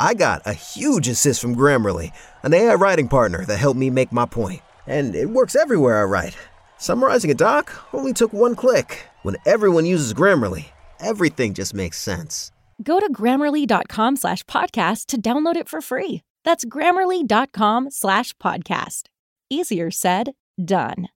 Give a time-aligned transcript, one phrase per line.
[0.00, 2.12] I got a huge assist from Grammarly,
[2.42, 4.62] an AI writing partner that helped me make my point.
[4.86, 6.38] And it works everywhere I write.
[6.78, 9.06] Summarizing a doc only took one click.
[9.24, 12.50] When everyone uses Grammarly, everything just makes sense.
[12.82, 16.22] Go to grammarly.com slash podcast to download it for free.
[16.46, 19.02] That's grammarly.com slash podcast.
[19.50, 20.32] Easier said,
[20.64, 21.08] done.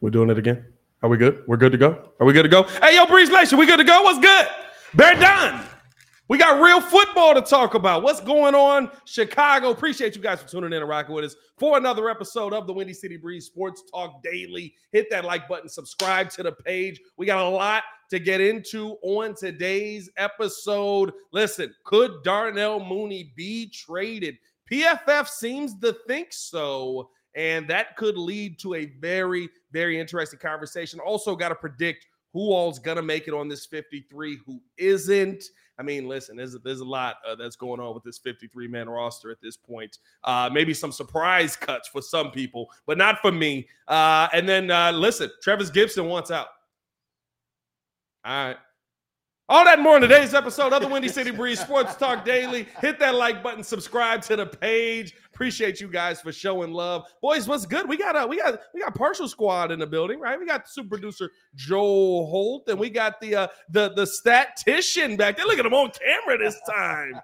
[0.00, 0.64] We're doing it again.
[1.00, 1.44] Are we good?
[1.46, 2.10] We're good to go?
[2.18, 2.64] Are we good to go?
[2.64, 4.02] Hey, yo, Breeze Nation, we good to go?
[4.02, 4.48] What's good?
[4.94, 5.64] Bear done.
[6.32, 8.02] We got real football to talk about.
[8.02, 9.68] What's going on, Chicago?
[9.68, 12.72] Appreciate you guys for tuning in and rocking with us for another episode of the
[12.72, 14.74] Windy City Breeze Sports Talk Daily.
[14.92, 16.98] Hit that like button, subscribe to the page.
[17.18, 21.12] We got a lot to get into on today's episode.
[21.34, 24.38] Listen, could Darnell Mooney be traded?
[24.72, 30.98] PFF seems to think so, and that could lead to a very, very interesting conversation.
[30.98, 35.44] Also, got to predict who all's gonna make it on this 53, who isn't.
[35.78, 38.88] I mean, listen, there's there's a lot uh, that's going on with this 53 man
[38.88, 39.98] roster at this point.
[40.24, 43.68] Uh, maybe some surprise cuts for some people, but not for me.
[43.88, 46.48] Uh, and then uh, listen, Trevis Gipson wants out.
[48.24, 48.56] All right.
[49.52, 52.66] All that and more in today's episode of the Windy City Breeze Sports Talk Daily.
[52.80, 55.14] Hit that like button, subscribe to the page.
[55.26, 57.04] Appreciate you guys for showing love.
[57.20, 57.86] Boys, what's good?
[57.86, 60.40] We got a we got we got partial squad in the building, right?
[60.40, 65.36] We got super producer Joel Holt, and we got the uh the the statistician back
[65.36, 65.44] there.
[65.44, 67.20] Look at him on camera this time.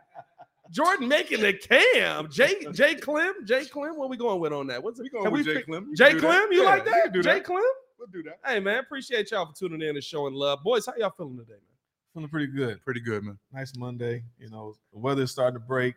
[0.70, 2.30] Jordan making the cam.
[2.30, 3.46] Jay Jay Clem.
[3.46, 3.96] Jay Clem.
[3.96, 4.82] What are we going with on that?
[4.82, 5.04] What's it?
[5.04, 5.96] We going with Jay Clem.
[5.96, 6.48] Jay Clem, that.
[6.52, 7.14] you Yeah, like that?
[7.14, 7.44] Jay that.
[7.44, 7.62] Clem?
[7.98, 8.38] We'll do that.
[8.44, 10.62] Hey man, appreciate y'all for tuning in and showing love.
[10.62, 11.77] Boys, how y'all feeling today, man?
[12.18, 12.84] Feeling pretty good.
[12.84, 13.38] Pretty good, man.
[13.52, 14.24] Nice Monday.
[14.40, 15.94] You know, the weather's starting to break.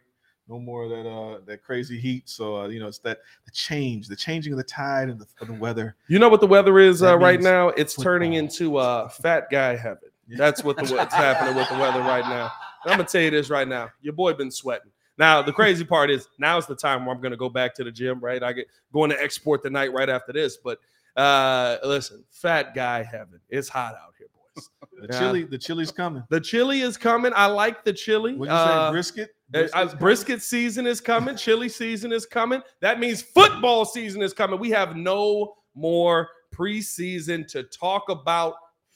[0.47, 2.29] No more of that uh that crazy heat.
[2.29, 5.25] So uh, you know, it's that the change, the changing of the tide and the,
[5.39, 5.95] of the weather.
[6.09, 7.69] You know what the weather is uh, right now?
[7.69, 8.43] It's turning football.
[8.43, 10.09] into uh, fat guy heaven.
[10.27, 12.51] That's what the what's happening with the weather right now.
[12.85, 13.89] I'm gonna tell you this right now.
[14.03, 14.91] Your boy been sweating.
[15.17, 17.91] Now the crazy part is now's the time where I'm gonna go back to the
[17.91, 18.19] gym.
[18.19, 20.57] Right, I get going to export the night right after this.
[20.57, 20.77] But
[21.17, 23.39] uh, listen, fat guy heaven.
[23.49, 24.10] It's hot out
[24.55, 24.69] boys.
[25.01, 25.19] The Yeah.
[25.19, 26.23] chili, the chili's coming.
[26.29, 27.31] The chili is coming.
[27.35, 28.35] I like the chili.
[28.35, 29.35] What you Uh, say, brisket?
[29.55, 31.35] uh, uh, brisket season is coming.
[31.35, 32.61] Chili season is coming.
[32.81, 34.59] That means football season is coming.
[34.59, 38.53] We have no more preseason to talk about.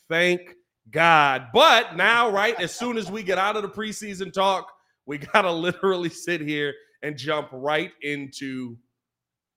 [0.07, 0.53] Thank
[0.91, 1.47] God.
[1.53, 4.71] But now, right, as soon as we get out of the preseason talk,
[5.07, 8.77] we got to literally sit here and jump right into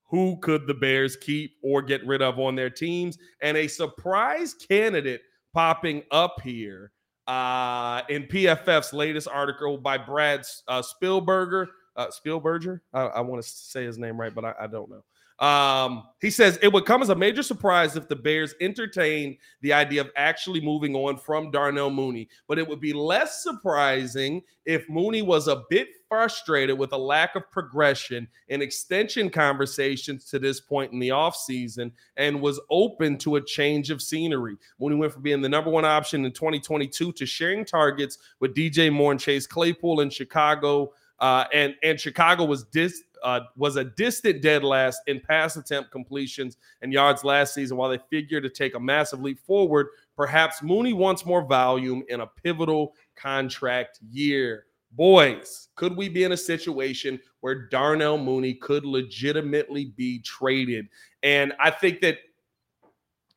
[0.04, 3.18] who could the Bears keep or get rid of on their teams.
[3.42, 5.20] And a surprise candidate
[5.52, 6.92] popping up here
[7.26, 11.66] uh, in PFF's latest article by Brad uh, Spielberger.
[11.96, 15.04] Uh, Spielberger, I, I want to say his name right, but I, I don't know.
[15.38, 19.72] Um, he says it would come as a major surprise if the Bears entertained the
[19.72, 24.88] idea of actually moving on from Darnell Mooney, but it would be less surprising if
[24.88, 30.60] Mooney was a bit frustrated with a lack of progression in extension conversations to this
[30.60, 34.56] point in the offseason and was open to a change of scenery.
[34.80, 38.92] Mooney went from being the number one option in 2022 to sharing targets with DJ
[38.92, 40.92] Moore and Chase Claypool in Chicago.
[41.20, 45.90] Uh, and and Chicago was dis, uh, was a distant dead last in pass attempt
[45.90, 47.76] completions and yards last season.
[47.76, 52.20] While they figure to take a massive leap forward, perhaps Mooney wants more volume in
[52.20, 54.64] a pivotal contract year.
[54.92, 60.88] Boys, could we be in a situation where Darnell Mooney could legitimately be traded?
[61.22, 62.18] And I think that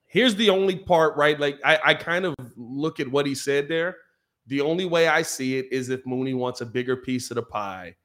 [0.08, 1.40] here's the only part, right?
[1.40, 3.98] Like I, I kind of look at what he said there.
[4.48, 7.44] The only way I see it is if Mooney wants a bigger piece of the
[7.44, 7.96] pie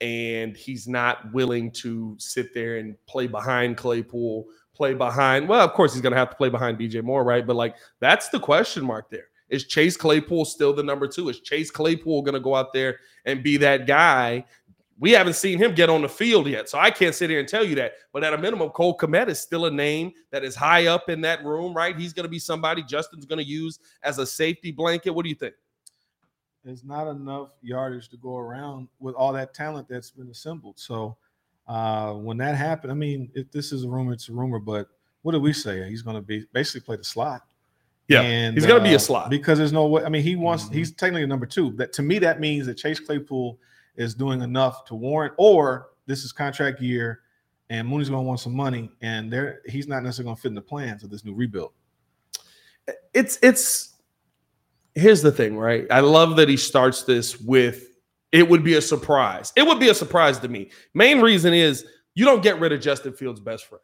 [0.00, 5.48] and he's not willing to sit there and play behind Claypool, play behind.
[5.48, 7.46] Well, of course he's going to have to play behind DJ Moore, right?
[7.46, 9.28] But like that's the question mark there.
[9.48, 11.28] Is Chase Claypool still the number two?
[11.28, 14.44] Is Chase Claypool going to go out there and be that guy?
[14.98, 17.48] We haven't seen him get on the field yet, so I can't sit here and
[17.48, 17.94] tell you that.
[18.12, 21.20] But at a minimum, Cole Kmet is still a name that is high up in
[21.22, 21.96] that room, right?
[21.96, 25.10] He's going to be somebody Justin's going to use as a safety blanket.
[25.10, 25.54] What do you think?
[26.64, 30.78] There's not enough yardage to go around with all that talent that's been assembled.
[30.78, 31.16] So
[31.68, 34.58] uh, when that happened, I mean, if this is a rumor, it's a rumor.
[34.58, 34.88] But
[35.22, 35.88] what did we say?
[35.88, 37.42] He's going to be basically play the slot.
[38.08, 39.30] Yeah, and he's going to be uh, a slot.
[39.30, 40.04] because there's no way.
[40.04, 40.64] I mean, he wants.
[40.64, 40.74] Mhm.
[40.74, 41.72] He's technically a number two.
[41.72, 43.58] That to me, that means that Chase Claypool
[43.96, 47.20] is doing enough to warrant, or this is contract year,
[47.70, 50.48] and Mooney's going to want some money, and there he's not necessarily going to fit
[50.48, 51.72] in the plans of this new rebuild.
[53.14, 53.93] it's it's
[54.94, 55.86] here's the thing, right?
[55.90, 57.88] I love that he starts this with
[58.32, 59.52] it would be a surprise.
[59.54, 60.70] It would be a surprise to me.
[60.92, 63.82] Main reason is you don't get rid of Justin Fields' best friend.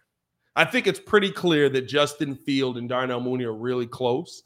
[0.57, 4.43] I think it's pretty clear that Justin Field and Darnell Mooney are really close.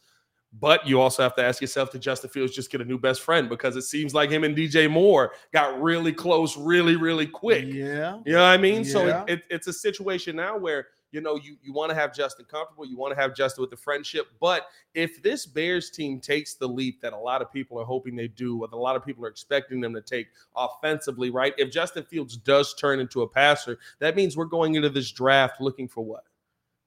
[0.60, 3.22] But you also have to ask yourself, did Justin Fields just get a new best
[3.22, 3.48] friend?
[3.48, 7.64] Because it seems like him and DJ Moore got really close, really, really quick.
[7.64, 8.20] Yeah.
[8.24, 8.84] You know what I mean?
[8.84, 12.12] So it, it, it's a situation now where you know you you want to have
[12.12, 14.26] Justin comfortable, you want to have Justin with the friendship.
[14.40, 18.16] But if this Bears team takes the leap that a lot of people are hoping
[18.16, 20.26] they do, what a lot of people are expecting them to take
[20.56, 21.54] offensively, right?
[21.56, 25.60] If Justin Fields does turn into a passer, that means we're going into this draft
[25.60, 26.24] looking for what?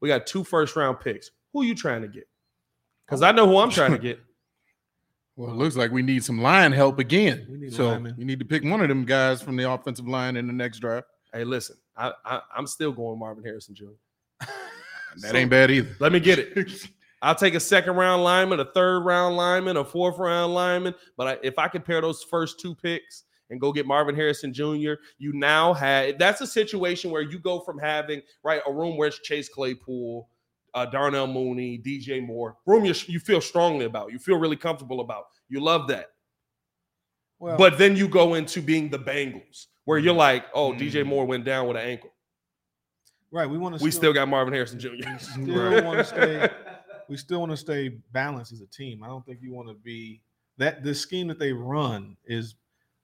[0.02, 1.32] We got two first round picks.
[1.54, 2.28] Who are you trying to get?
[3.06, 4.20] Because I know who I'm trying to get.
[5.38, 7.46] Well, it looks like we need some line help again.
[7.48, 8.16] We need so lineman.
[8.18, 10.80] you need to pick one of them guys from the offensive line in the next
[10.80, 11.06] draft.
[11.32, 13.86] Hey, listen, I, I I'm still going Marvin Harrison Jr.
[15.22, 15.96] That ain't bad either.
[16.00, 16.90] Let me get it.
[17.22, 20.94] I'll take a second round lineman, a third round lineman, a fourth round lineman.
[21.18, 24.94] But I, if I compare those first two picks and go get Marvin Harrison Jr.,
[25.18, 29.08] you now have that's a situation where you go from having right a room where
[29.08, 30.30] it's Chase Claypool,
[30.76, 35.00] uh, Darnell Mooney, DJ Moore, room you, you feel strongly about, you feel really comfortable
[35.02, 36.12] about, you love that.
[37.40, 41.08] Well, But then you go into being the Bengals, where you're like, oh, DJ Mm.
[41.08, 42.12] Moore went down with an ankle.
[43.32, 43.84] Right, we want to.
[43.84, 44.90] We still got Marvin Harrison Jr.
[44.90, 46.50] We still want to stay.
[47.10, 49.04] We still want to stay balanced as a team.
[49.04, 50.22] I don't think you want to be
[50.58, 50.84] that.
[50.84, 52.56] The scheme that they run is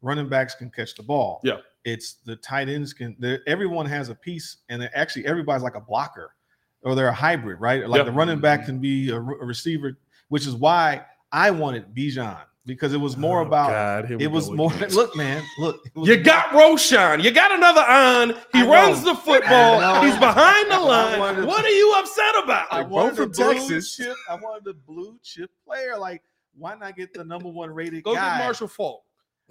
[0.02, 1.40] running backs can catch the ball.
[1.44, 1.58] Yeah.
[1.86, 3.16] it's the tight ends can.
[3.48, 6.36] Everyone has a piece, and actually everybody's like a blocker,
[6.84, 7.88] or they're a hybrid, right?
[7.88, 8.06] Like Yep.
[8.08, 8.68] the running back mm-hmm.
[8.68, 9.98] can be a, a receiver,
[10.30, 13.70] which is why I wanted Bijan because it was more Oh, about.
[14.10, 14.74] God, It was more.
[14.74, 14.90] again.
[14.94, 15.82] Look, man, look.
[15.96, 17.22] You more- got Roschon.
[17.24, 18.30] You got another on.
[18.54, 18.72] He I know.
[18.72, 20.02] runs the football.
[20.04, 21.20] He's behind the line.
[21.20, 22.68] wanted- What are you upset about?
[22.72, 23.96] I both wanted the from blue Texas.
[23.96, 24.16] chip.
[24.30, 25.98] I wanted the blue chip player.
[25.98, 26.22] Like,
[26.58, 28.38] why not get the number one rated Go guy?
[28.38, 29.04] get Marshall Faulk.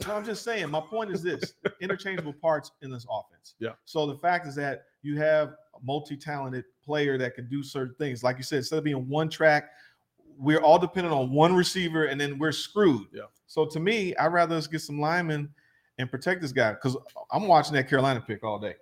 [0.06, 0.70] No, I'm just saying.
[0.70, 3.54] My point is this: interchangeable parts in this offense.
[3.58, 3.70] Yeah.
[3.84, 8.22] So the fact is that you have a multi-talented player that can do certain things.
[8.24, 9.70] Like you said, instead of being one track,
[10.38, 13.06] we're all dependent on one receiver, and then we're screwed.
[13.12, 13.22] Yeah.
[13.46, 15.48] So to me, I'd rather us get some linemen
[15.98, 16.96] and protect this guy because
[17.30, 18.74] I'm watching that Carolina pick all day.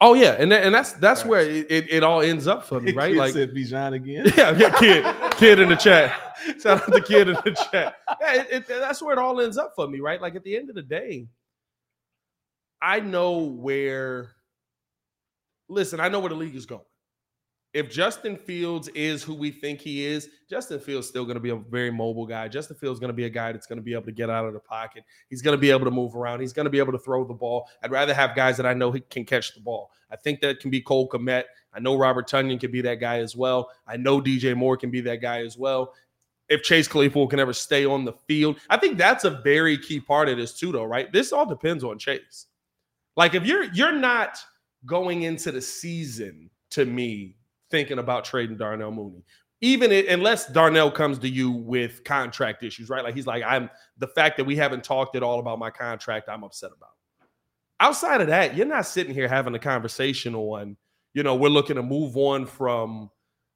[0.00, 1.28] Oh yeah, and that, and that's that's Right.
[1.30, 3.10] where it, it, it all ends up for me, right?
[3.12, 4.26] Kid Like said Bijan again.
[4.36, 5.04] yeah, yeah, kid,
[5.36, 6.36] kid in the chat.
[6.60, 7.96] Shout out to kid in the chat.
[8.20, 10.20] Yeah, it, it- that's where it all ends up for me, right?
[10.22, 11.26] Like at the end of the day,
[12.80, 14.30] I know where.
[15.68, 16.82] Listen, I know where the league is going.
[17.74, 21.50] If Justin Fields is who we think he is, Justin Fields still going to be
[21.50, 22.46] a very mobile guy.
[22.46, 24.46] Justin Fields going to be a guy that's going to be able to get out
[24.46, 25.02] of the pocket.
[25.28, 26.40] He's going to be able to move around.
[26.40, 27.68] He's going to be able to throw the ball.
[27.82, 29.90] I'd rather have guys that I know he can catch the ball.
[30.08, 31.44] I think that can be Cole Kmet.
[31.74, 33.70] I know Robert Tonyan can be that guy as well.
[33.88, 35.94] I know DJ Moore can be that guy as well.
[36.48, 39.98] If Chase Claypool can ever stay on the field, I think that's a very key
[39.98, 41.12] part of this too, though, right?
[41.12, 42.46] This all depends on Chase.
[43.16, 44.38] Like if you're you're not
[44.86, 47.36] going into the season to me
[47.74, 49.24] thinking about trading Darnell Mooney,
[49.60, 53.02] even i- unless Darnell comes to you with contract issues, right?
[53.02, 56.28] Like he's like, I'm the fact that we haven't talked at all about my contract,
[56.28, 56.90] I'm upset about.
[57.80, 60.76] Outside of that, you're not sitting here having a conversation on,
[61.14, 63.10] you know, we're looking to move on from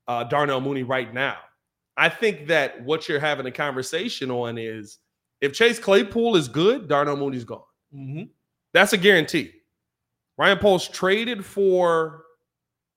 [0.08, 1.36] uh, Darnell Mooney right now.
[1.96, 4.98] I think that what you're having a conversation on is
[5.40, 7.62] if Chase Claypool is good, Darnell Mooney's gone.
[7.94, 8.24] Mm-hmm.
[8.74, 9.52] That's a guarantee.
[10.36, 12.24] Ryan Poles traded for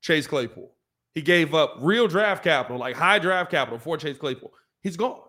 [0.02, 0.72] Chase Claypool.
[1.14, 4.52] He gave up real draft capital, like high draft capital for Chase Claypool.
[4.82, 5.20] He's gone.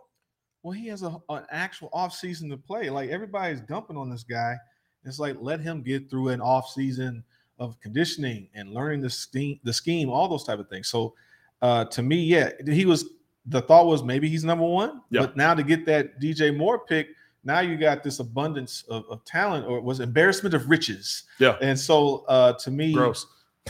[0.62, 2.88] Well, he has a, an actual offseason to play.
[2.88, 4.56] Like everybody's dumping on this guy.
[5.04, 7.22] It's like let him get through an offseason
[7.58, 10.88] of conditioning and learning the scheme, the scheme, all those type of things.
[10.88, 11.14] So
[11.62, 13.06] uh to me, yeah, he was
[13.46, 15.02] the thought was maybe he's number one.
[15.10, 15.22] Yeah.
[15.22, 17.08] But now to get that DJ Moore pick,
[17.42, 21.24] now you got this abundance of, of talent, or it was embarrassment of riches.
[21.40, 21.56] Yeah.
[21.60, 23.26] And so uh to me, Gross.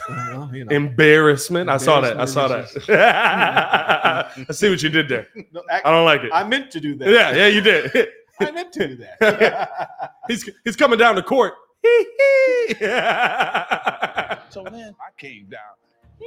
[0.09, 0.75] Well, you know.
[0.75, 1.69] Embarrassment.
[1.69, 2.19] I saw that.
[2.19, 2.89] I saw that.
[4.49, 5.29] I see what you did there.
[5.53, 6.31] No, I act- don't like it.
[6.33, 7.09] I meant to do that.
[7.09, 8.09] Yeah, yeah, you did.
[8.41, 10.13] I meant to do that.
[10.29, 11.55] he's he's coming down the court.
[14.53, 15.61] So then I came down.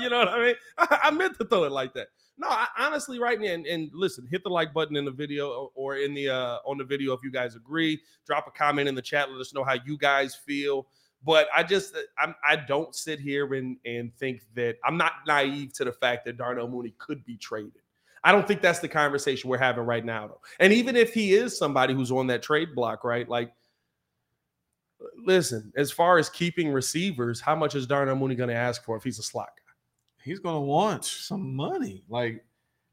[0.00, 0.54] you know what I mean?
[0.78, 2.08] I, I meant to throw it like that.
[2.38, 5.70] No, I, honestly, right now, and, and listen, hit the like button in the video
[5.74, 8.00] or- in the uh, on the video if you guys agree.
[8.26, 9.30] Drop a comment in the chat.
[9.30, 10.86] Let us know how you guys feel.
[11.24, 15.72] But I just I'm, I don't sit here and and think that I'm not naive
[15.74, 17.72] to the fact that Darnell Mooney could be traded.
[18.22, 20.40] I don't think that's the conversation we're having right now, though.
[20.58, 23.28] And even if he is somebody who's on that trade block, right?
[23.28, 23.52] Like,
[25.24, 28.96] listen, as far as keeping receivers, how much is Darnell Mooney going to ask for
[28.96, 29.62] if he's a slot guy?
[30.24, 32.02] He's gonna want some money.
[32.08, 32.44] Like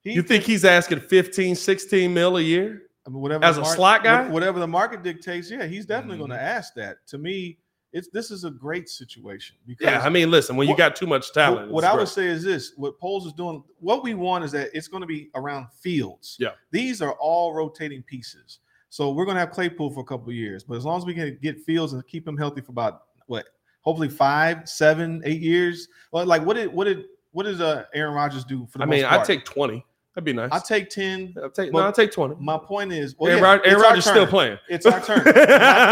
[0.03, 2.83] he, You think he's asking 15, 16 mil a year?
[3.07, 4.29] I mean, whatever as a slot guy?
[4.29, 6.27] whatever the market dictates, yeah, he's definitely Mhm.
[6.27, 6.97] going to ask that.
[7.07, 7.57] To me,
[7.91, 10.95] it's this is a great situation because Yeah, I mean, listen, when you What- got
[10.95, 12.01] too much talent, what it's I great.
[12.01, 15.01] would say is this: what Poles is doing, what we want is that it's going
[15.01, 16.37] to be around fields.
[16.39, 16.51] Yeah.
[16.71, 18.59] these are all rotating pieces.
[18.93, 21.03] So we're going to have Claypool for a couple of years, but as long as
[21.03, 23.47] we can get Fields and keep him healthy for about what,
[23.81, 25.87] hopefully five, seven, eight years.
[26.11, 28.87] Well, like what did what did what does uh, Aaron Rodgers do for the I
[28.87, 29.83] mean, I'd take 20.
[30.13, 30.51] That'd be nice.
[30.51, 31.33] I take ten.
[31.41, 32.35] I'll take, no, I'll take 20.
[32.39, 34.59] My point is, well, Aaron, yeah, Aaron Rodgers still playing.
[34.69, 35.23] It's our turn.
[35.25, 35.31] My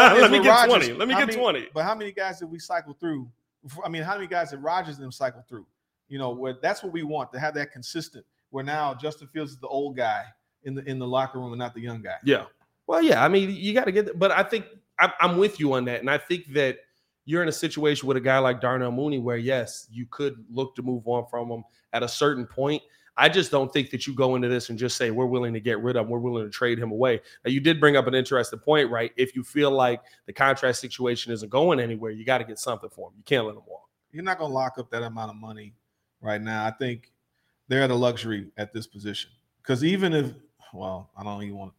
[0.10, 0.94] point is Let me get Rodgers, 20.
[0.94, 1.68] Let me get many- 20.
[1.74, 3.28] But how many guys did we cycle through?
[3.84, 5.66] I mean, how many guys did Rodgers and them cycle through?
[6.08, 8.28] You know, where that's what we want to have that consistent.
[8.52, 10.26] Where now Justin Fields is the old guy
[10.66, 12.18] in the in the locker room and not the young guy.
[12.24, 12.46] Yeah.
[12.92, 13.24] Well, yeah.
[13.24, 14.66] I mean, you got to get, but I think
[15.00, 16.02] I'm, I'm with you on that.
[16.02, 16.80] And I think that
[17.24, 20.76] you're in a situation with a guy like Darnell Mooney where, yes, you could look
[20.76, 22.84] to move on from him at a certain point.
[23.16, 25.62] I just don't think that you go into this and just say, we're willing to
[25.62, 26.12] get rid of him.
[26.12, 27.22] We're willing to trade him away.
[27.46, 29.14] Now, you did bring up an interesting point, right?
[29.16, 32.90] If you feel like the contract situation isn't going anywhere, you got to get something
[32.90, 33.14] for him.
[33.16, 33.88] You can't let him walk.
[34.12, 35.76] You're not going to lock up that amount of money
[36.20, 36.66] right now.
[36.66, 37.14] I think
[37.70, 39.32] they're at a luxury at this position
[39.64, 40.34] because even if,
[40.74, 41.74] well, I don't even want.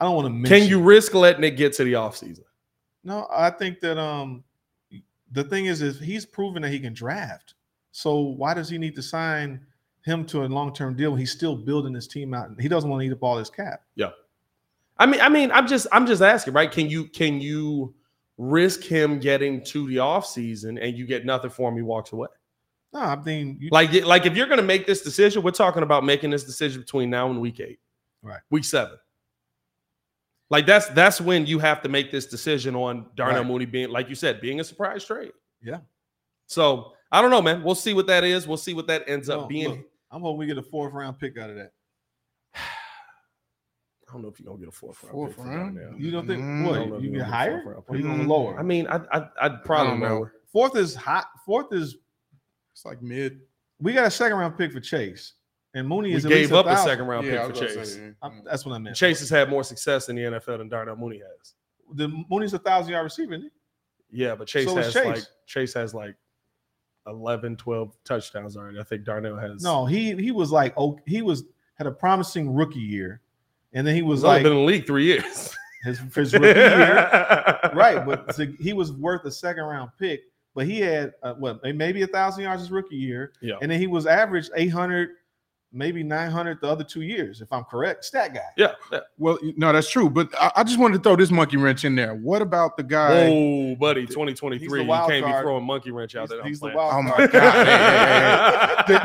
[0.00, 0.60] I don't want to mention.
[0.60, 2.44] Can you risk letting it get to the offseason?
[3.04, 4.44] No, I think that um
[5.32, 7.54] the thing is is he's proven that he can draft.
[7.90, 9.64] So why does he need to sign
[10.04, 12.50] him to a long-term deal when he's still building his team out?
[12.60, 13.82] He doesn't want to eat up all his cap.
[13.96, 14.10] Yeah.
[14.98, 16.70] I mean, I mean, I'm just I'm just asking, right?
[16.70, 17.94] Can you can you
[18.36, 22.28] risk him getting to the offseason and you get nothing for him, he walks away?
[22.92, 26.04] No, I mean you, Like, like if you're gonna make this decision, we're talking about
[26.04, 27.80] making this decision between now and week eight.
[28.22, 28.40] Right.
[28.50, 28.98] Week seven.
[30.50, 33.46] Like that's that's when you have to make this decision on Darnell Right.
[33.46, 35.32] Mooney being, like you said, being a surprise trade.
[35.62, 35.78] Yeah.
[36.46, 37.62] So I don't know, man.
[37.62, 38.46] We'll see what that is.
[38.48, 39.68] We'll see what that ends up being.
[39.68, 39.78] look,
[40.10, 41.72] I'm hoping we get a fourth round pick out of that.
[44.08, 45.12] I don't know if you're gonna get a fourth round.
[45.12, 45.76] Fourth pick round?
[45.76, 45.98] Darnell.
[46.00, 47.84] You don't think Mm, I don't what you you're get gonna get a higher round
[47.86, 48.10] or you pick.
[48.10, 48.58] going Mm, lower?
[48.58, 50.14] I mean, I, I I'd probably don't know.
[50.16, 50.32] lower.
[50.50, 51.26] fourth is hot.
[51.44, 51.96] Fourth is
[52.72, 53.40] It's like mid.
[53.80, 55.34] we got a second round pick for Chase,
[55.74, 56.86] and Mooney We is at least gave up a 1,000.
[56.90, 57.94] second round Yeah, pick was for Chase.
[57.94, 58.44] say, I'm- mm.
[58.44, 58.96] That's what I meant.
[58.96, 61.54] Chase has had more success in the NFL than Darnell Mooney has.
[61.94, 63.34] the Mooney's a thousand yard receiver.
[63.34, 63.50] Isn't
[64.10, 64.22] he?
[64.24, 65.04] Yeah, but Chase So has Chase.
[65.04, 66.14] like Chase has like
[67.06, 68.78] 11, 12 touchdowns already.
[68.78, 71.44] I think Darnell has No, he he was like oh he was
[71.76, 73.20] had a promising rookie year,
[73.72, 75.54] and then he was He's like been in the league three years.
[75.84, 77.08] his, his rookie year,
[77.74, 78.04] right?
[78.04, 80.22] But to- he was worth a second round pick.
[80.54, 83.54] But he had uh, what maybe a thousand yards his rookie year, yeah.
[83.62, 85.10] and then he was averaged eight hundred,
[85.72, 88.04] maybe nine hundred the other two years, if I'm correct.
[88.04, 88.40] Stat guy.
[88.56, 88.72] Yeah.
[88.92, 89.00] yeah.
[89.18, 90.08] Well, no, that's true.
[90.08, 92.14] But I, I just wanted to throw this monkey wrench in there.
[92.14, 93.28] What about the guy?
[93.28, 94.66] Oh, buddy, 2023.
[94.66, 96.44] the You can't be throwing monkey wrench out He's, there.
[96.44, 96.76] He's the playing.
[96.76, 97.32] wild Oh my card.
[97.32, 98.84] God.
[98.86, 98.98] Hey,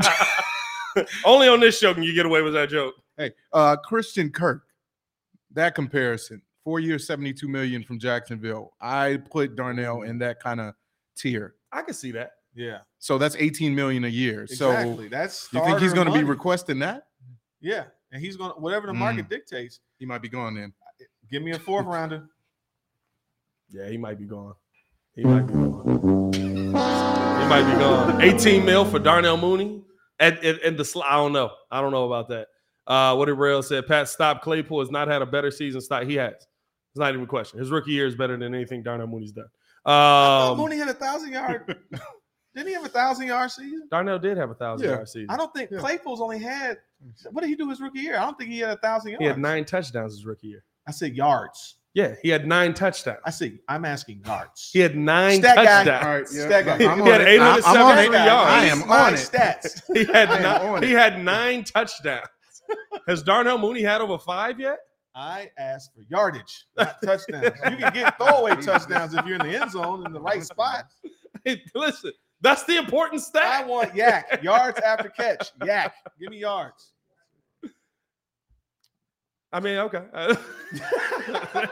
[0.96, 2.96] hey, Only on this show can you get away with that joke.
[3.18, 4.64] Hey, uh, Christian Kirk.
[5.52, 8.74] That comparison, four years, seventy-two million from Jacksonville.
[8.82, 10.74] I put Darnell in that kind of
[11.16, 11.56] tier.
[11.72, 12.32] I can see that.
[12.56, 14.44] Yeah, So that's eighteen million a year.
[14.44, 15.06] exactly.
[15.06, 17.08] So That's you think he's going to be requesting that?
[17.62, 19.80] Yeah, and he's going to whatever the market dictates.
[19.98, 20.72] He might be gone then.
[21.32, 22.28] Give me a fourth rounder.
[23.70, 24.54] Yeah, he might be gone.
[25.16, 26.32] He might be gone.
[26.34, 28.22] He might be gone.
[28.22, 29.82] 18 mil for Darnell Mooney.
[30.20, 31.50] And, and, and the sl- I don't know.
[31.72, 32.50] I don't know about that.
[32.86, 33.88] Uh, what did Rail said?
[33.88, 35.82] Pat Stop Claypool has not had a better season.
[35.82, 36.04] Stop.
[36.04, 36.34] He has.
[36.34, 37.58] It's not even a question.
[37.58, 39.48] His rookie year is better than anything Darnell Mooney's done.
[39.88, 41.76] Oh, Um, Mooney had a thousand yard.
[42.56, 43.88] Didn't he have a thousand yard season?
[43.90, 44.96] Darnell did have a thousand Yeah.
[44.96, 45.28] yard season.
[45.30, 45.80] I don't think Yeah.
[45.80, 46.78] Claypool's only had.
[47.32, 48.18] What did he do his rookie year?
[48.18, 49.22] I don't think he had a thousand yards.
[49.24, 50.64] He had nine touchdowns his rookie year.
[50.88, 51.76] I said yards.
[51.96, 53.20] Yeah, he had nine touchdowns.
[53.24, 54.72] I said I'm asking yards.
[54.74, 55.64] He had nine Stat guy.
[55.66, 56.06] touchdowns.
[56.06, 56.46] All right, yeah.
[56.48, 56.74] Stat guy.
[56.74, 57.40] I'm He had on it.
[57.40, 58.52] I'm- I'm 873 yards.
[58.52, 59.18] I am on it.
[59.18, 59.82] Stats.
[59.96, 62.28] He had nine, he had nine touchdowns.
[63.08, 64.80] Has Darnell Mooney had over five yet?
[65.16, 67.52] I asked for yardage, not touchdowns.
[67.70, 70.86] You can get throwaway touchdowns if you're in the end zone in the right spot.
[71.46, 73.44] Hey, listen, that's the important step.
[73.44, 75.52] I want yak yards after catch.
[75.66, 76.92] Yak, give me yards.
[79.52, 80.04] I mean, okay.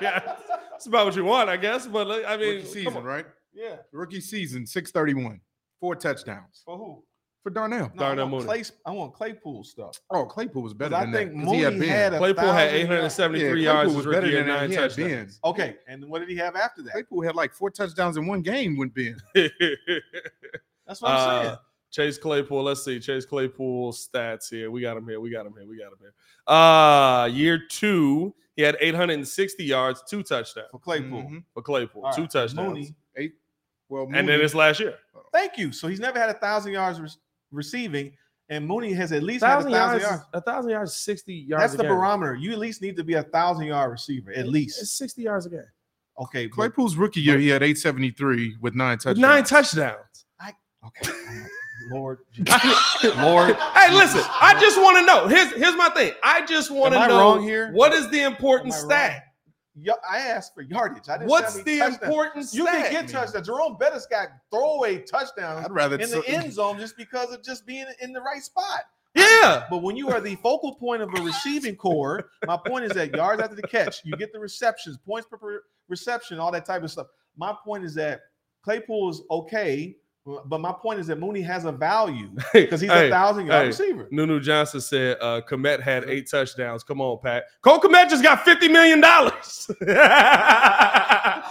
[0.02, 0.36] yeah,
[0.76, 1.88] it's about what you want, I guess.
[1.88, 3.26] But I mean, Rookie season, right?
[3.54, 5.42] Yeah, Rookie season, 631.
[5.80, 7.04] Four touchdowns for who?
[7.44, 7.92] For Darnell.
[7.96, 8.64] No, I Darnell want, Mooney.
[8.64, 10.00] Clay, I want Claypool stuff.
[10.10, 11.44] Oh, Claypool was better 'Cause I than think that.
[11.46, 11.90] 'cause he had Ben.
[11.90, 12.92] had a Claypool had thousand yards.
[13.20, 15.40] 873 Yeah, yards Claypool his was better than nine He had touchdowns.
[15.44, 16.92] Okay, and what did he have after that?
[16.92, 19.18] Claypool had like four touchdowns in one game with Ben.
[20.88, 21.54] That's what I'm saying.
[21.54, 21.58] Uh,
[21.92, 22.64] Chase Claypool.
[22.64, 23.00] Let's see.
[23.00, 24.72] Chase Claypool stats here.
[24.72, 25.20] We got him here.
[25.20, 25.68] We got him here.
[25.68, 26.14] We got him here.
[26.48, 31.24] Uh year two, he had 860 yards, two touchdowns For Claypool.
[31.24, 31.44] Mhm.
[31.54, 32.54] for Claypool, All two right, touchdowns.
[32.54, 32.96] Mooney.
[33.18, 33.34] Eight.
[33.90, 34.98] Well, And then Mooney- it's last year.
[35.34, 35.72] Thank you.
[35.74, 37.10] So he's never had a thousand yards re-
[37.52, 38.12] receiving,
[38.50, 40.24] and Mooney has at least had a Thousand thousand yards, yards.
[40.34, 41.64] a thousand yards, 60 yards.
[41.64, 41.92] That's the game.
[41.92, 42.36] barometer.
[42.36, 44.98] You at least need to be a thousand yard receiver, at It's least.
[44.98, 45.64] 60 yards a game.
[46.20, 49.20] Okay, but- Claypool's rookie year, he had 873 with nine touchdowns.
[49.20, 50.26] nine touchdowns.
[50.86, 51.12] okay.
[51.92, 52.20] Lord,
[53.18, 53.56] Lord.
[53.56, 55.28] Hey, listen, I just want to know.
[55.28, 56.14] Here's here's my thing.
[56.24, 57.72] I just want to Am I know wrong here?
[57.74, 59.24] what is the important Am I stat?
[59.76, 59.98] Wrong?
[60.10, 61.10] I asked for yardage.
[61.10, 61.30] I didn't.
[61.30, 63.48] What's the how many important You can get touchdowns.
[63.48, 67.66] Jerome Bettis got throwaway touchdowns I'd rather in the end zone just because of just
[67.66, 68.82] being in the right spot.
[69.16, 69.66] Yeah.
[69.70, 73.14] But when you are the focal point of a receiving core, my point is that
[73.14, 76.84] yards after the catch, you get the receptions, points per- per reception, all that type
[76.84, 77.08] of stuff.
[77.36, 78.22] My point is that
[78.64, 79.96] Claypool is okay,
[80.46, 83.62] but my point is that Mooney has a value because he's Hey, a thousand yard
[83.62, 83.68] hey.
[83.68, 84.08] receiver.
[84.12, 86.84] Nunu Johnson said uh Kmet had eight touchdowns.
[86.84, 87.46] Come on, Pat.
[87.62, 89.02] Cole Kmet just got $50 million.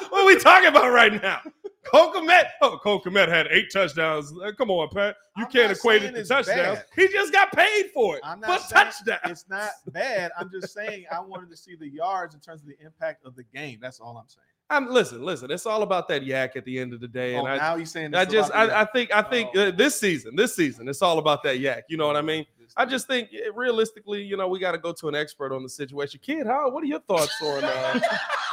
[0.09, 1.41] what are we talking about right now?
[1.85, 4.33] Cole Kmet, oh, Cole Kmet had eight touchdowns.
[4.45, 5.17] Uh, Come on, Pat.
[5.37, 6.47] You I'm can't equate it to touchdowns.
[6.79, 6.85] bad.
[6.95, 8.21] He just got paid for it.
[8.23, 9.21] I'm not touchdowns.
[9.25, 10.31] it's not bad.
[10.39, 13.35] I'm just saying I wanted to see the yards in terms of the impact of
[13.35, 13.79] the game.
[13.81, 14.45] That's all I'm saying.
[14.71, 15.51] I'm listen, listen.
[15.51, 17.35] It's all about that yak at the end of the day.
[17.35, 19.69] Oh, And I, now he's saying I just, I, I think, I think Oh.
[19.69, 21.85] uh, this season, this season, it's all about that yak.
[21.89, 22.47] You know what I mean?
[22.77, 25.69] I just think realistically, you know, we got to go to an expert on the
[25.69, 26.21] situation.
[26.23, 26.71] Kid, how?
[26.71, 28.01] What are your thoughts on uh,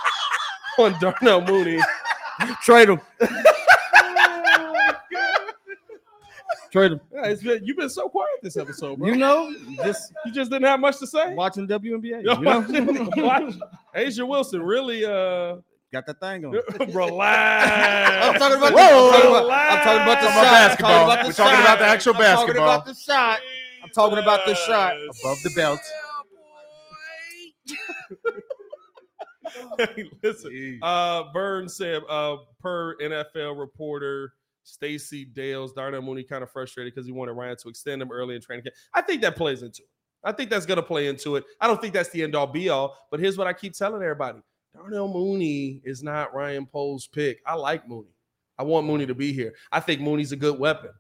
[0.80, 1.80] on Darnell Mooney?
[2.64, 3.00] Trade him.
[6.72, 7.02] Trade him.
[7.14, 9.08] Yeah, it's been, you've been so quiet this episode, bro.
[9.08, 11.34] You know, just you just didn't have much to say.
[11.34, 12.24] watching WNBA.
[12.24, 12.42] You know?
[13.24, 13.54] watch- watch.
[13.96, 15.58] A'ja Wilson really uh
[15.92, 16.52] Got that thing on.
[16.94, 18.26] relax.
[18.26, 18.74] I'm talking about.
[18.74, 20.78] Whoa, I'm talking about, I'm talking about the relax.
[20.78, 20.78] shot.
[20.78, 21.04] I'm talking basketball.
[21.04, 21.90] about the We're talking about the shot.
[21.90, 23.40] actual I'm talking about the shot.
[23.84, 25.80] I'm talking about the shot above the belt.
[29.78, 36.52] Hey, Listen, uh, Burns said, uh, per NFL reporter Stacey Dales, Darnell Mooney kind of
[36.52, 38.76] frustrated because he wanted Ryan to extend him early in training camp.
[38.94, 39.90] I think that plays into it.
[40.24, 41.46] I think that's going to play into it.
[41.62, 44.02] I don't think that's the end all be all, but here's what I keep telling
[44.02, 44.40] everybody
[44.78, 47.40] Darnell Mooney is not Ryan Poles' pick.
[47.46, 48.10] I like Mooney.
[48.58, 49.54] I want Mooney to be here.
[49.72, 50.92] I think Mooney's a good weapon.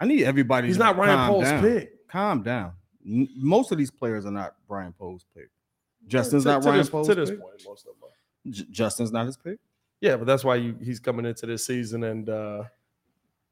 [0.00, 0.68] I need everybody.
[0.68, 1.62] He's not Ryan Poles' down.
[1.62, 2.08] pick.
[2.08, 2.72] Calm down.
[3.04, 5.50] Most of these players are not Ryan Poles' pick.
[6.06, 7.40] Justin's to, not to Ryan this, Poles' to this pick.
[7.40, 8.52] point, most of them.
[8.52, 9.58] J- Justin's not his pick.
[10.00, 12.64] Yeah, but that's why you he's coming into this season and uh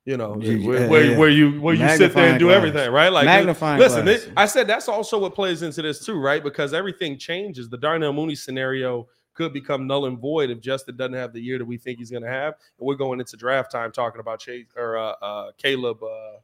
[0.05, 1.19] you know Yeah, where, yeah, where, yeah.
[1.19, 3.09] where you where you sit there and do Magnifying everything, right?
[3.13, 4.25] Like Magnifying listen, glass.
[4.25, 6.43] it, I said that's also what plays into this too, right?
[6.45, 7.71] Because everything changes.
[7.71, 11.59] The Darnell Mooney scenario could become null and void if Justin doesn't have the year
[11.59, 12.55] that we think he's going to have.
[12.79, 16.39] And we're going into draft time talking about Chase or uh, uh, Caleb uh,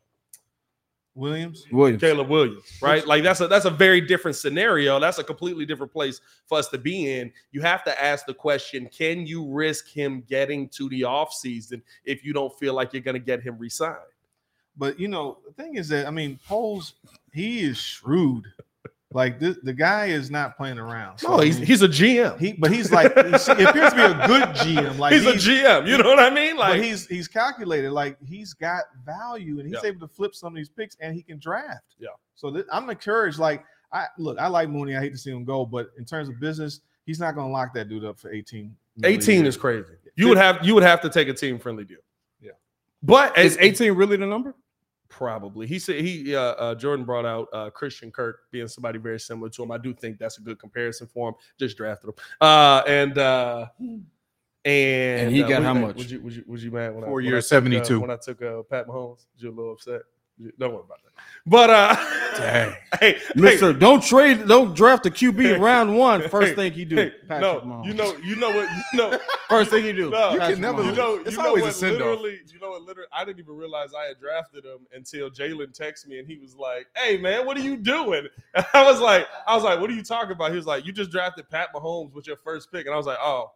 [1.19, 1.67] Williams.
[1.73, 2.01] Williams.
[2.01, 3.05] Caleb Williams, right?
[3.07, 5.01] Like that's a that's a very different scenario.
[5.01, 7.33] That's a completely different place for us to be in.
[7.51, 12.25] You have to ask the question: Can you risk him getting to the offseason if
[12.25, 13.97] you don't feel like you're going to get him re-signed?
[14.77, 16.95] But you know, the thing is that I mean, Poles,
[17.33, 18.47] he is shrewd.
[19.11, 21.17] Like this, the guy is not playing around.
[21.19, 22.39] So, No, I he's mean, he's a GM.
[22.39, 24.99] he, but he's like he appears to be a good GM.
[24.99, 25.87] Like he's, a GM.
[25.89, 26.57] You know what I mean?
[26.57, 27.91] but Like he's he's calculated.
[27.93, 29.89] Like he's got value, and he's Yeah.
[29.89, 31.95] able to flip some of these picks, and he can draft.
[31.99, 32.09] Yeah.
[32.35, 33.39] So th- I'm encouraged.
[33.39, 34.95] Like I look, I like Mooney.
[34.95, 37.53] I hate to see him go, but in terms of business, he's not going to
[37.53, 38.77] lock that dude up for 18.
[38.99, 39.21] million.
[39.23, 39.87] 18 is crazy.
[40.17, 41.97] You would have you would have to take a team friendly deal.
[42.43, 42.51] Yeah.
[43.03, 44.55] But Is 18 really the number?
[45.09, 45.67] Probably.
[45.67, 49.49] He said he uh, uh Jordan brought out uh Christian Kirk being somebody very similar
[49.51, 49.71] to him.
[49.71, 51.35] I do think that's a good comparison for him.
[51.59, 52.15] Just drafted him.
[52.41, 53.67] Uh and uh
[54.65, 55.97] and, And he uh, got how much?
[55.97, 58.01] Was you was you was you mad when I Four I years, took, uh, 72.
[58.01, 59.27] when I took uh Pat Mahomes?
[59.33, 60.03] Was you a little upset?
[60.59, 61.23] Don't worry about that.
[61.47, 61.97] But uh,
[62.37, 62.75] Dang.
[63.01, 66.29] hey, Mister, don't trade, don't draft a QB round one.
[66.29, 67.87] First thing you do, hey, Patrick no, Mahomes.
[67.87, 69.19] you know, you know what, you know.
[69.49, 71.63] First thing you do, No, you can Patrick never You know, It's you know always
[71.63, 71.75] a what?
[71.75, 72.01] send-off.
[72.01, 72.83] Literally, you know what?
[72.83, 76.37] Literally, I didn't even realize I had drafted him until Jalen texted me and he
[76.37, 79.81] was like, "Hey, man, what are you doing?" And I was like, "I was like,
[79.81, 82.37] what are you talking about?" He was like, "You just drafted Pat Mahomes with your
[82.37, 83.53] first pick," and I was like, "Oh."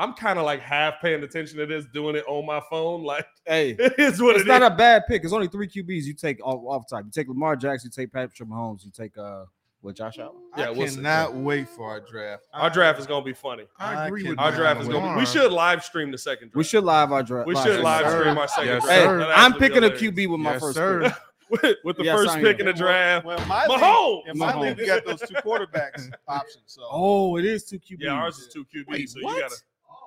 [0.00, 3.02] I'm kind of like half paying attention to this, doing it on my phone.
[3.04, 4.68] Like Hey, it is what it's it not is.
[4.68, 5.24] a bad pick.
[5.24, 7.04] It's only three QBs you take off, off top.
[7.04, 9.44] You take Lamar Jackson, you take Patrick Mahomes, you take uh
[9.82, 10.36] what Josh Allen.
[10.58, 10.96] Yeah, I we'll see.
[10.96, 12.44] cannot wait for our draft.
[12.52, 13.64] Our draft is gonna be funny.
[13.78, 15.20] I agree with Our draft is gonna be.
[15.20, 16.56] We should live stream the second draft.
[16.56, 17.46] We should live our draft.
[17.46, 18.20] We should live sir.
[18.20, 18.98] stream our second Yes, draft.
[19.00, 19.32] Hey, sir.
[19.34, 19.90] I'm picking a.
[19.90, 21.02] QB with my Yes, first sir.
[21.02, 21.14] pick.
[21.62, 23.24] with, with the Yes, first pick in the draft.
[23.26, 24.16] Well, my Mahomes.
[24.18, 26.62] league, in my league, we got those two quarterbacks options.
[26.66, 27.96] So Oh, it is two QBs.
[28.00, 28.86] Yeah, ours is two QBs.
[28.86, 29.34] Wait, so what?
[29.36, 29.56] you gotta.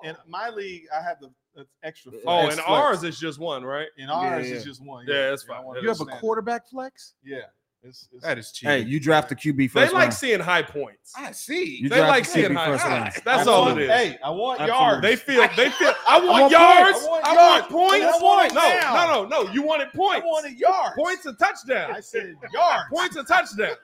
[0.04, 2.12] In my league, I have the, the extra.
[2.14, 3.88] Oh, Oh, and ours is just one, right?
[3.98, 5.06] in ours Yeah, is just one.
[5.08, 5.64] Yeah, that's I fine.
[5.64, 6.20] wanna You have a understand.
[6.20, 7.14] quarterback flex?
[7.24, 7.38] Yeah,
[7.82, 8.68] it's, it's, That is cheap.
[8.68, 9.90] Hey, you draft the QB first.
[9.90, 10.14] They like round.
[10.14, 11.12] seeing high points.
[11.16, 11.76] I see.
[11.82, 12.66] You They like the seeing QB high.
[12.68, 12.84] points.
[12.84, 13.12] round.
[13.24, 13.90] That's I all want- it is.
[13.90, 14.84] Hey, I want Absolutely.
[14.86, 15.02] yards.
[15.02, 15.48] They feel.
[15.56, 15.92] They feel.
[16.08, 17.06] I want, want yards.
[17.06, 17.28] points.
[17.28, 18.06] I want I want points.
[18.06, 19.52] I want no, no, no, no.
[19.52, 20.16] You wanted points.
[20.16, 20.26] I points.
[20.44, 20.96] wanted yards.
[20.96, 21.96] Points and touchdowns.
[21.96, 22.84] I said yards.
[22.92, 23.76] Points and touchdowns.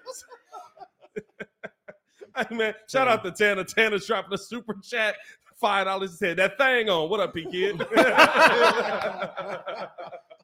[2.36, 3.64] hey man, shout out to Tanner.
[3.64, 5.14] Tanner's dropping a super chat.
[5.60, 6.18] Five dollars.
[6.18, 7.08] Said that thing on.
[7.10, 7.80] What up, P kid?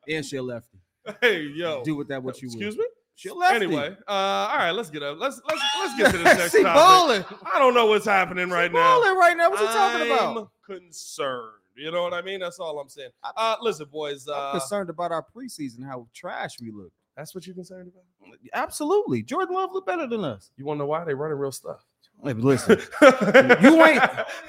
[0.08, 0.78] and she lefty.
[1.20, 1.82] hey yo.
[1.84, 2.56] Do with that what you want.
[2.62, 2.84] Excuse will.
[2.84, 2.90] me.
[3.14, 3.56] She lefty.
[3.64, 5.18] Anyway, uh, all right, let's get up.
[5.18, 6.74] Let's let's let's get to the next she topic.
[6.74, 7.24] balling.
[7.50, 9.00] I don't know what's happening right now.
[9.00, 9.50] Balling right now.
[9.50, 10.36] What you talking about?
[10.36, 11.52] I'm concerned.
[11.76, 12.40] You know what I mean?
[12.40, 13.10] That's all I'm saying.
[13.22, 14.26] Uh, listen, boys.
[14.28, 16.92] I'm Uh, concerned about our preseason, how trash we look.
[17.16, 18.38] that's what you're concerned about.
[18.54, 19.22] Absolutely.
[19.22, 20.50] Jordan Love look better than us.
[20.56, 21.84] You want to know why they running real stuff?
[22.22, 23.08] Listen, you
[23.84, 24.02] ain't-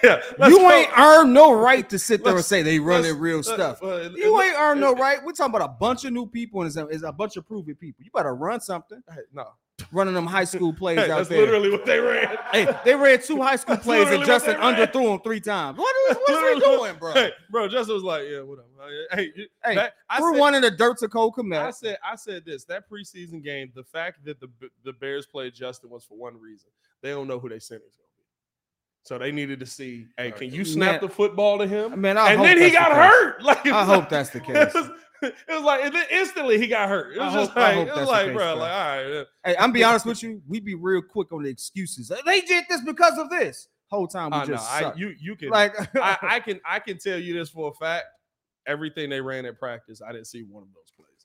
[0.03, 0.71] Yeah, you go.
[0.71, 3.83] ain't earned no right to sit there and Let's- say they running real stuff.
[3.83, 5.23] uh, You ain't earned no right.
[5.23, 7.45] We're talking about a bunch of new people and it's a, it's a bunch of
[7.45, 8.03] proven people.
[8.03, 9.01] You better run something.
[9.09, 9.47] Hey, no,
[9.91, 11.39] Running them high school plays out that's there.
[11.39, 12.35] literally what they ran.
[12.51, 15.77] Hey, they ran two high school That's plays and Justin underthrew them three times.
[15.77, 17.13] What is they what- doing, bro?
[17.13, 18.67] Hey, bro, Justin was like, "Yeah, whatever."
[19.11, 22.15] Hey, you- Hey, that- I said- one in the dirt to Cole I said, I
[22.15, 22.65] said this.
[22.65, 24.49] That preseason game, the fact that the
[24.83, 26.69] the Bears played Justin was for one reason.
[27.01, 27.81] They don't know who they sent.
[29.03, 30.07] so they needed to see.
[30.17, 32.01] Hey, can you snap Man- the football to him?
[32.01, 32.97] Man, I and then he got case.
[32.97, 33.41] hurt.
[33.43, 34.73] Like I hope that's the case.
[35.21, 37.15] It was, like and then instantly he got hurt.
[37.15, 38.61] It was hope- just I like it was like, case, bro, bro.
[38.63, 39.25] like all right.
[39.43, 40.41] Hey, I'm be honest with you.
[40.47, 42.11] We be real quick on the excuses.
[42.25, 43.67] They did this because of this.
[43.87, 46.97] Whole time we Uh, no, I, you you can like I, I can I can
[46.97, 48.05] tell you this for a fact.
[48.67, 51.16] Everything they ran at practice, I didn't see one of those plays.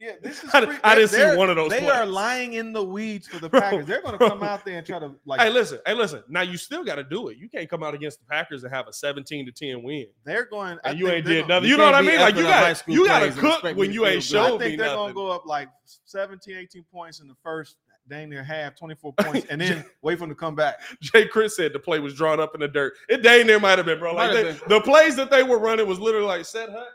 [0.00, 0.50] Yeah, this is.
[0.52, 1.90] I I didn't see one of those They plays.
[1.90, 3.86] are lying in the weeds for the Bro, Packers.
[3.86, 5.40] They're going to come out there and try to like.
[5.40, 6.22] hey, listen, hey, listen.
[6.28, 7.38] Now you still got to do it.
[7.38, 10.06] You can't come out against the Packers and have a 17 to 10 win.
[10.24, 10.78] they're going.
[10.84, 11.64] I And you ain't did nothing.
[11.68, 12.20] You You know what I mean?
[12.20, 14.16] Like you effing up high got you got to cook when you ain't.
[14.16, 15.68] I showed me think they're going to go up like
[16.06, 17.76] 17, 18 points in the first,
[18.08, 20.80] dang near half, 24 points, and then wait for them to come back.
[21.00, 22.94] Jay Chris said the play was drawn up in the dirt.
[23.08, 24.14] It dang near might have been, bro.
[24.14, 26.88] Like they, have the plays that they were running was literally like set hut.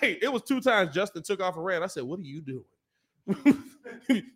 [0.00, 1.82] Hey, it was two times Justin took off and ran.
[1.82, 2.64] I said, "What are you doing?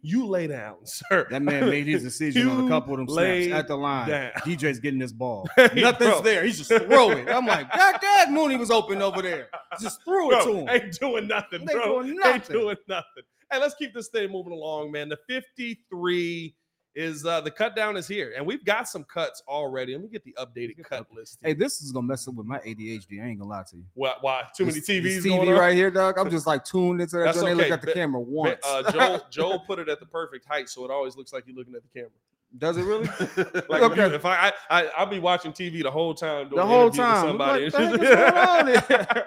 [0.03, 3.47] you lay down, sir." that man made his decision on a couple of them snaps
[3.61, 4.09] at the line.
[4.09, 4.31] down.
[4.45, 5.49] DJ's getting this ball.
[5.57, 6.21] Hey, Nothing's bro.
[6.23, 6.45] there.
[6.45, 7.29] He's just throwing.
[7.29, 9.49] I'm like, God damn, Mooney was open over there.
[9.81, 10.69] Just threw it to him.
[10.69, 12.03] ain't doing nothing, They bro.
[12.03, 13.23] doing Ain't doing nothing.
[13.53, 15.09] Hey, let's keep this thing moving along, man.
[15.09, 16.55] The 53
[16.94, 19.92] is uh the cut down is here, and we've got some cuts already.
[19.92, 21.38] Let me get the updated cut list.
[21.42, 23.22] Hey, this is gonna mess up with my ADHD.
[23.22, 23.85] I ain't gonna lie to you.
[23.94, 24.14] Why?
[24.20, 24.44] why?
[24.57, 26.18] Too many TVs TV right here, dog.
[26.18, 27.24] I'm just like tuned into that.
[27.26, 27.57] That's joint.
[27.59, 28.59] They look at the But- camera once.
[28.64, 31.57] Uh, Joel, Joel put it at the perfect height, so it always looks like you're
[31.57, 32.11] looking at the camera.
[32.59, 33.07] Does it really?
[33.68, 34.12] Like Okay.
[34.12, 36.48] if, I, I, I I'll be watching TV the whole time.
[36.48, 37.29] Doing the whole time.
[37.29, 37.64] somebody.
[37.66, 39.26] What the heck is going on here?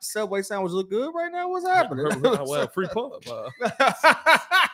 [0.00, 1.50] Subway sandwich look good right now.
[1.50, 2.06] What's happening?
[2.22, 3.22] well, free pub.
[3.30, 4.68] Uh,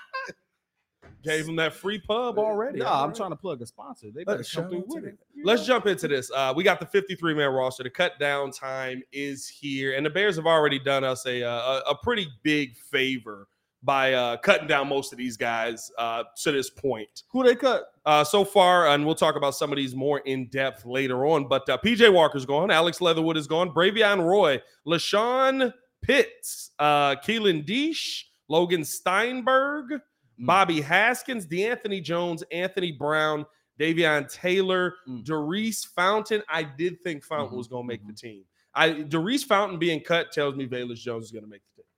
[1.23, 2.81] gave them that free pub already.
[2.81, 4.09] No, I'm trying to plug a sponsor.
[4.15, 5.19] They Let's better come through with to it.
[5.45, 6.31] Let's jump into this.
[6.35, 7.83] Uh, we got the 53 man roster.
[7.83, 11.83] The cut down time is here, and the Bears have already done us a uh,
[11.87, 13.49] a, a pretty big favor
[13.83, 17.25] by uh, cutting down most of these guys uh, to this point.
[17.31, 17.93] Who they cut?
[18.05, 21.49] Uh, so far, and we'll talk about some of these more in depth later on.
[21.49, 27.67] But uh, PJ Walker's gone, Alex Leatherwood is gone, Bravvion Roy, LaShawn Pitts, uh, Keelan
[27.67, 30.01] Deesh, Logan Stenberg.
[30.43, 33.47] Bobby Haskins, DeAnthony Jones, Anthony Brown,
[33.79, 35.25] Davion Taylor, Mm.
[35.25, 36.43] Daurice Fountain.
[36.49, 38.45] I did think Fountain Mhm, was going to make the team.
[38.75, 41.89] I Daurice Fountain being cut tells me Velus Jones is going to make the team.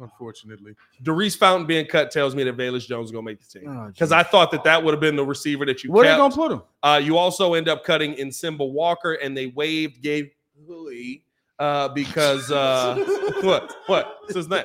[0.00, 0.74] Unfortunately.
[1.02, 3.68] Daurice Fountain being cut tells me that Velus Jones is going to make the team.
[3.68, 4.12] Oh, Because geez.
[4.12, 6.18] I thought that that would have been the receiver that you where they kept.
[6.20, 6.62] gonna put him?
[6.82, 10.28] Uh, you also end up cutting Nsimba Walker, and they waived Gabe
[10.66, 11.22] Hui,
[11.58, 12.96] uh, because uh,
[13.42, 13.74] what?
[13.86, 14.18] What?
[14.48, 14.64] Name?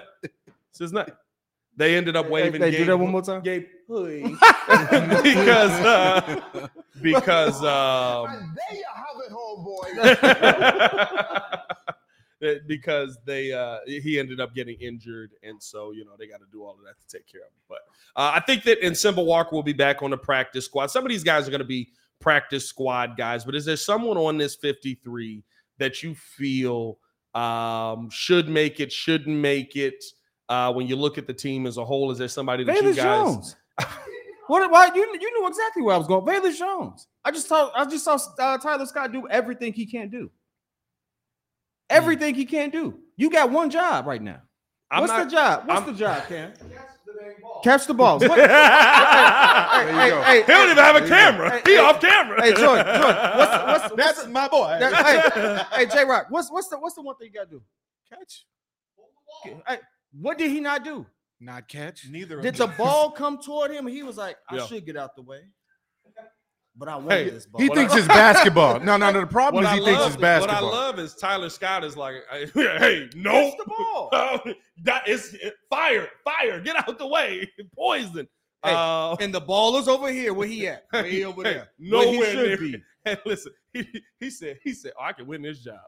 [0.70, 1.06] It's his name.
[1.76, 2.62] They ended up waving.
[2.62, 3.42] Hey, do Gabe- that one more time.
[3.42, 6.70] Gabe because uh,
[7.02, 9.84] because um, there you have it, homeboy.
[12.68, 16.46] because they uh he ended up getting injured and so you know they got to
[16.52, 17.80] do all of that to take care of him but
[18.16, 21.10] uh, i think that Nsimba walker will be back on the practice squad some of
[21.10, 24.56] these guys are going to be practice squad guys but is there someone on this
[24.56, 25.44] 53
[25.78, 26.98] that you feel
[27.34, 30.04] um should make it shouldn't make it
[30.54, 32.94] uh when you look at the team as a whole is there somebody that you
[32.94, 33.56] guys Jones.
[34.48, 34.70] what?
[34.70, 36.26] Why you you knew exactly where I was going.
[36.26, 37.08] Velus Jones.
[37.26, 40.30] I just saw I just saw uh, Tyler Scott do everything he can't do.
[41.90, 43.00] Everything he can't do.
[43.18, 44.42] You got one job right now.
[44.92, 45.68] I'm What's not- the job?
[45.68, 46.54] What's I'm- the job, Cam?
[47.64, 48.22] Catch the balls.
[48.28, 50.22] What- he hey, go.
[50.24, 53.52] hey, don't even have a camera hey, he hey, off camera Hey, Jordan, Jordan, what's
[53.52, 54.78] what's, what's That's my boy.
[54.80, 57.62] that- hey, hey, J Rock, what's what's the what's the one thing you gotta do?
[58.10, 58.46] Catch,
[59.68, 59.80] Hey,
[60.20, 61.06] what did he not do?
[61.40, 62.08] not catch.
[62.10, 62.40] Neither.
[62.40, 63.86] Did of the ball come toward him?
[63.86, 64.66] He was like, I Yeah.
[64.66, 65.42] should get out the way,
[66.76, 67.62] but I want Hey, this ball.
[67.62, 68.80] He What thinks I- it's basketball.
[68.80, 69.20] No, no, no.
[69.22, 70.64] The problem What is I he thinks it's basketball.
[70.70, 72.16] what I love is Tyler Scott is like,
[72.54, 74.10] hey, no, Catch the ball.
[74.84, 75.36] that is
[75.70, 78.28] fire, fire, get out the way, poison.
[78.64, 80.34] Hey, Uh, and the ball is over here.
[80.34, 80.86] Where he at?
[80.94, 81.70] Way over Hey, there.
[81.78, 82.58] Where he nowhere should near.
[82.58, 82.84] be.
[83.06, 85.82] And listen, he, he said, he said, oh, I can win this job.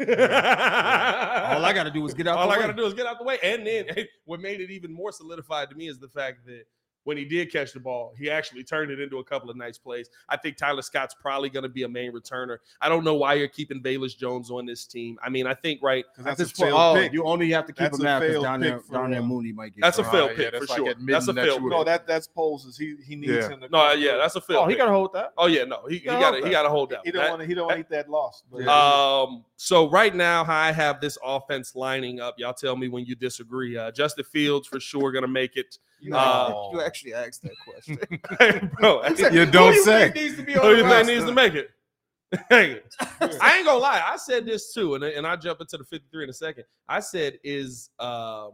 [0.00, 2.38] All I got to do is get out.
[2.38, 3.38] All the I got to do is get out the way.
[3.42, 6.64] And then hey, what made it even more solidified to me is the fact that
[7.04, 9.78] when he did catch the ball, he actually turned it into a couple of nice
[9.78, 10.08] plays.
[10.28, 12.58] I think Tyler Scott's probably going to be a main returner.
[12.80, 15.18] I don't know why you're keeping Velus Jones on this team.
[15.22, 17.12] I mean, I think right At that's a this point, oh, pick.
[17.12, 18.92] you only have to keep That's him a now because failed down there, pick for,
[18.94, 19.82] down there, uh, Mooney might get.
[19.82, 20.12] That's a cut.
[20.12, 21.04] failed yeah, pick that's for like sure.
[21.06, 21.70] That's a that failed you.
[21.70, 22.76] No, that that's poses.
[22.76, 23.48] He he needs Yeah.
[23.48, 23.68] him to.
[23.68, 25.32] No, come yeah, that's a failed Oh, he got to hold that.
[25.36, 27.00] Oh yeah, no, he, he got to he got to hold that.
[27.04, 27.48] He don't want.
[27.48, 28.44] He don't want to eat that loss.
[28.50, 32.88] But Um, so right now, how I have this offense lining up, y'all tell me
[32.88, 33.76] when you disagree.
[33.76, 35.78] Uh, Justin Fields for sure gonna make it.
[36.02, 38.70] You, Uh, you actually asked that question.
[38.80, 40.10] Bro, You don't say.
[40.14, 41.70] needs to be who do you think needs to make it?
[42.48, 42.80] Hey,
[43.20, 44.02] I ain't gonna lie.
[44.04, 46.64] I said this too, and, and I jump into the 53 in a second.
[46.88, 48.52] I said, is um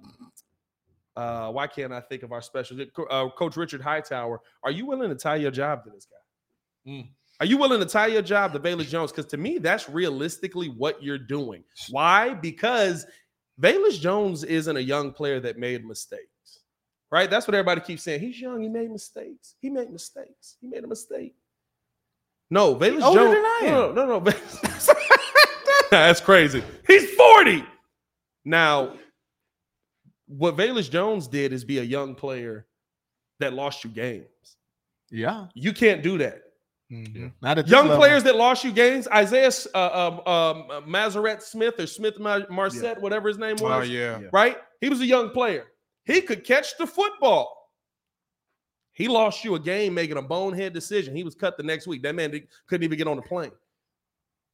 [1.17, 2.77] uh why can't I think of our special
[3.09, 4.41] uh, coach Richard Hightower?
[4.65, 6.91] Are you willing to tie your job to this guy?
[6.93, 7.09] Mm.
[7.41, 9.13] Are you willing to tie your job to Velus Jones?
[9.13, 11.63] Because to me, that's realistically what you're doing.
[11.91, 12.35] Why?
[12.35, 13.07] Because
[13.61, 16.25] Velus Jones isn't a young player that made mistakes.
[17.11, 17.31] Right?
[17.31, 18.21] That's what everybody keeps saying.
[18.21, 18.61] He's young.
[18.61, 19.55] He made mistakes.
[19.61, 20.57] He made mistakes.
[20.61, 21.35] He made a mistake.
[22.51, 23.35] No, Velus older Jones.
[23.35, 23.95] than I am.
[23.95, 24.33] No, no, no.
[25.91, 26.63] That's crazy.
[26.87, 27.65] He's 40.
[28.45, 28.95] Now,
[30.27, 32.67] what Velus Jones did is be a young player
[33.41, 34.27] that lost you games.
[35.11, 36.43] yeah, You can't do that.
[36.93, 37.33] Mhm.
[37.43, 37.99] not at Young level.
[37.99, 39.79] players that lost you games, Isaiah uh,
[40.27, 44.19] um, um, uh, Mazaret Smith or Smith Mar- Marset, whatever his name Oh was, yeah.
[44.21, 44.29] Yeah.
[44.33, 44.57] right?
[44.81, 45.67] He was a young player.
[46.09, 47.71] He could catch the football.
[48.93, 51.15] He lost you a game making a bonehead decision.
[51.15, 52.03] He was cut the next week.
[52.03, 52.33] That man
[52.67, 53.53] couldn't even get on the plane.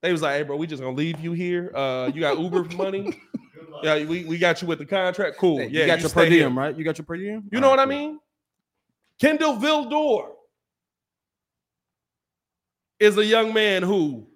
[0.03, 1.71] They was like, "Hey, bro, we just gonna leave you here.
[1.75, 3.19] Uh, you got Uber money.
[3.85, 5.39] Yeah, we, we got you with the contract.
[5.39, 5.59] Cool.
[5.59, 6.39] Hey, yeah, you got your per stay here.
[6.41, 6.77] diem, right?
[6.77, 7.45] You got your per diem.
[7.53, 8.19] You know All what I mean?
[9.21, 10.33] Kindle Vildor
[12.99, 14.27] is a young man who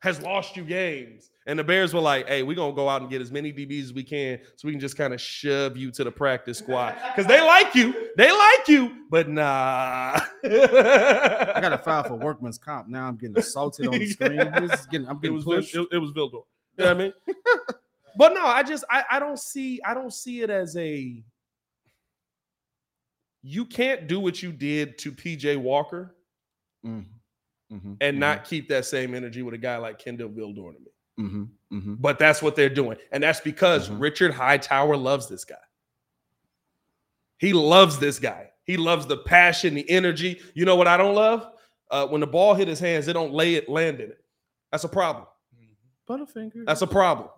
[0.00, 1.30] has lost you games.
[1.46, 3.52] And the Bears were like, hey, we're going to go out and get as many
[3.52, 6.56] DBs as we can so we can just kind of shove you to the practice
[6.58, 6.96] squad.
[7.14, 8.08] Because they like you.
[8.16, 10.18] They like you, but nah.
[10.42, 12.88] I got to file for workman's comp.
[12.88, 14.52] Now I'm getting assaulted on the screen.
[14.56, 15.74] This is getting, I'm it getting was Vil- pushed.
[15.74, 16.44] it, it was Vildor.
[16.78, 17.12] You know what I mean?
[18.16, 21.22] but no, I just I, I don't see I don't see it as a
[23.42, 26.14] you can't do what you did to PJ Walker
[26.84, 27.04] Mhm,
[27.72, 30.90] mhm, and not keep that same energy with a guy like Kindle Vildor to me.
[31.18, 31.96] Mhm, mhm.
[32.00, 32.98] But that's what they're doing.
[33.12, 34.00] And that's because Mhm.
[34.00, 35.56] Richard Hightower loves this guy.
[37.38, 38.50] He loves this guy.
[38.64, 40.40] He loves the passion, the energy.
[40.54, 41.50] You know what I don't love?
[41.90, 44.24] Uh, when the ball hit his hands, they don't lay it, land in it.
[44.72, 45.26] That's a problem.
[46.08, 46.64] Butterfinger.
[46.66, 47.28] That's a problem.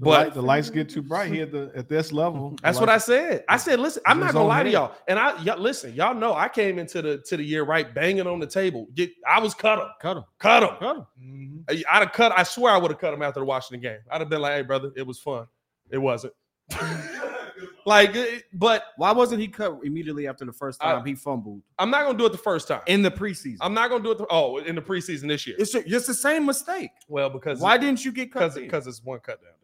[0.00, 2.50] The, But light, the lights get too bright here at, the, at this level.
[2.56, 3.44] the That's what I said.
[3.48, 4.94] I said, listen, I'm not gonna own lie to y'all.
[5.08, 8.28] And I y'all, listen, y'all know I came into the to the year right banging
[8.28, 8.86] on the table.
[8.94, 10.24] Get I was cut him, cut him.
[10.38, 10.68] cut him.
[10.78, 11.06] Cut him.
[11.20, 11.84] Mhm.
[11.90, 12.32] I'd have cut.
[12.38, 13.98] I swear I would have cut him after watching the game.
[14.10, 15.46] I'd have been like, "Hey, brother, it was fun.
[15.90, 16.32] It wasn't."
[17.86, 18.14] like,
[18.52, 22.04] but Why wasn't he cut immediately after the first I- time he fumbled I'm not
[22.04, 22.82] gonna do it the first time.
[22.86, 23.56] in the preseason?
[23.60, 24.18] I'm not gonna do it.
[24.18, 25.56] The, oh, in the preseason this year.
[25.58, 26.90] it's just the same mistake.
[27.08, 28.54] well, because Why didn't you get cut?
[28.54, 29.57] because it's one cut down day.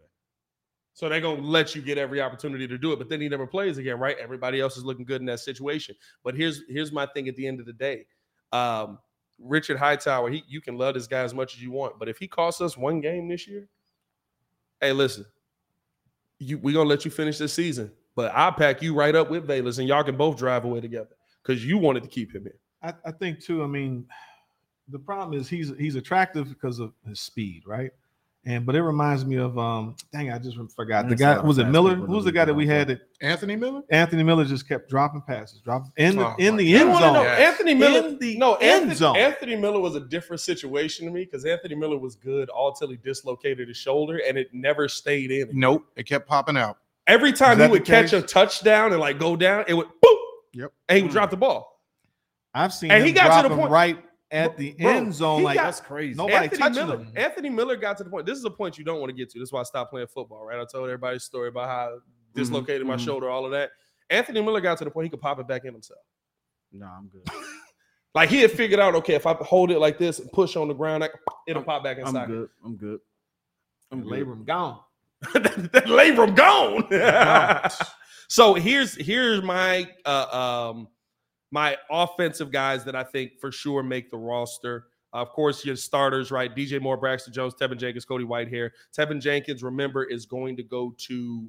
[0.95, 3.49] So they're gonna let you get every opportunity to do it, but then he never
[3.49, 4.17] plays again, right?
[4.19, 5.97] Everybody else is looking good in that situation.
[6.23, 8.07] But here's here's my thing at the end of the day.
[8.53, 8.99] Um,
[9.41, 12.17] Richard Hightower, he you can love this guy as much as you want, but if
[12.17, 13.69] he costs us one game this year,
[14.81, 15.27] hey, listen,
[16.39, 17.91] you we're gonna let you finish this season.
[18.15, 21.17] But I'll pack you right up with Velus and y'all can both drive away together
[21.43, 22.53] because you wanted to keep him in.
[22.89, 23.65] I, I think too.
[23.65, 24.07] I mean,
[24.89, 27.91] the problem is he's he's attractive because of his speed, right?
[28.47, 31.35] And but it reminds me of um, dang, I just forgot the guy.
[31.35, 31.93] how Was it Miller?
[31.95, 32.89] people Who was the guy that we had?
[32.89, 33.81] That Anthony Miller?
[33.91, 37.15] Anthony Miller just kept dropping passes, dropping in the Oh, in the end zone.
[37.15, 37.41] Yes.
[37.53, 38.09] Anthony Miller.
[38.09, 39.17] In the no, end Anthony, zone.
[39.17, 42.91] Anthony Miller was a different situation to me because Anthony Miller was good all till
[42.91, 45.49] he dislocated his shoulder and it never stayed in.
[45.55, 45.87] Nope.
[45.97, 46.77] It kept popping out.
[47.07, 50.17] Every time he would catch a touchdown and like go down, it would boop.
[50.53, 50.73] Yep.
[50.91, 51.15] And he would Hmm.
[51.15, 51.81] drop the ball.
[52.53, 54.04] I've seen And him he got to the point- right
[54.35, 55.43] at the Bro, end zone.
[55.43, 56.17] Like got- That's crazy.
[56.17, 57.13] Nobody Anthony touching Miller, him.
[57.17, 58.27] Anthony Miller got to the point.
[58.27, 59.39] This is a point you don't want to get to.
[59.39, 60.59] This is why I stopped playing football, right?
[60.59, 61.99] I told everybody a story about how I
[62.35, 63.05] dislocated my mhm.
[63.05, 63.71] shoulder, all of that.
[64.11, 66.01] Anthony Miller got to the point he could pop it back in himself.
[66.73, 67.23] No, I'm good.
[68.15, 70.69] Like he had figured out, okay, if I hold it like this and push on
[70.69, 71.09] the ground, I,
[71.49, 72.23] it'll pop back inside.
[72.23, 72.49] I'm good.
[72.65, 73.01] I'm good.
[73.91, 74.27] I'm good.
[74.27, 74.79] labrum gone.
[75.35, 77.71] that that labrum gone.
[78.29, 80.89] so here's here's my uh, um
[81.55, 84.87] my offensive guys that I think for sure make the roster.
[85.13, 86.53] of course, your starters, right?
[86.57, 88.71] DJ Moore, Braxton Jones, Teven Jenkins, Cody Whitehair.
[88.93, 91.49] Teven Jenkins, remember, is going to go to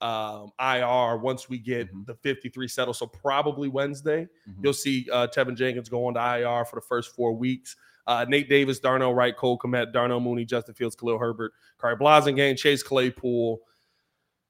[0.00, 2.04] um, IR once we get Mhm.
[2.06, 2.96] the 53 settled.
[2.96, 4.64] So probably Wednesday, Mhm.
[4.64, 7.76] you'll see uh, Teven Jenkins go on to IR for the first four weeks.
[8.08, 12.58] Uh, Nate Davis, Darnell Wright, Cole Kmet, Darnell Mooney, Justin Fields, Khalil Herbert, Khari Blasingame,
[12.58, 13.60] Chase Claypool.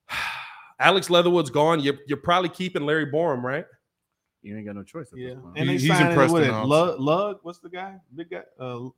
[0.81, 1.81] Alex Leatherwood's gone.
[1.81, 3.67] You're, you're probably keeping Larry Borom, right?
[4.45, 5.11] You ain't got no choice.
[5.13, 5.59] At Yeah, this point.
[5.59, 7.99] and they He- he's signed impressed what in it, Lugg, Lugg, what's the guy?
[8.15, 8.43] Big guy?
[8.61, 8.89] Uh,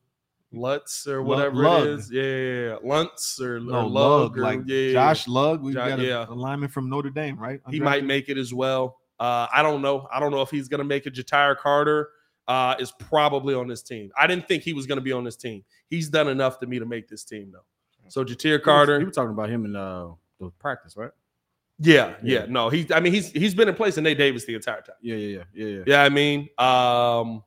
[0.53, 1.87] Lutz or whatever Lugg.
[1.87, 2.11] it is.
[2.11, 2.77] Yeah, yeah, yeah.
[2.85, 3.91] Luntz or, no, or Lugg,
[4.33, 4.39] Lugg.
[4.39, 5.61] or- like yeah, yeah, Josh Lugg.
[5.63, 6.27] We Jo- got a, yeah.
[6.29, 7.61] a lineman from Notre Dame, right?
[7.71, 8.99] He might make it as well.
[9.19, 10.07] Uh, I don't know.
[10.13, 11.15] I don't know if he's going to make it.
[11.15, 12.11] Ja'Tyre Carter
[12.49, 14.11] uh, is probably on this team.
[14.17, 15.65] I didn't think he was going to be on this team.
[15.89, 17.65] He's done enough to me to make this team, though.
[18.09, 21.11] So Ja'Tyre He was- Carter, You were talking about him in uh, the practice, right?
[21.79, 22.47] Yeah, yeah, Yeah.
[22.49, 22.91] no, he's.
[22.91, 24.97] I mean, he's he's been in place in Nate Davis the entire time.
[25.03, 25.83] Yeah, yeah, yeah, yeah, yeah.
[25.87, 27.43] Yeah, I mean, um,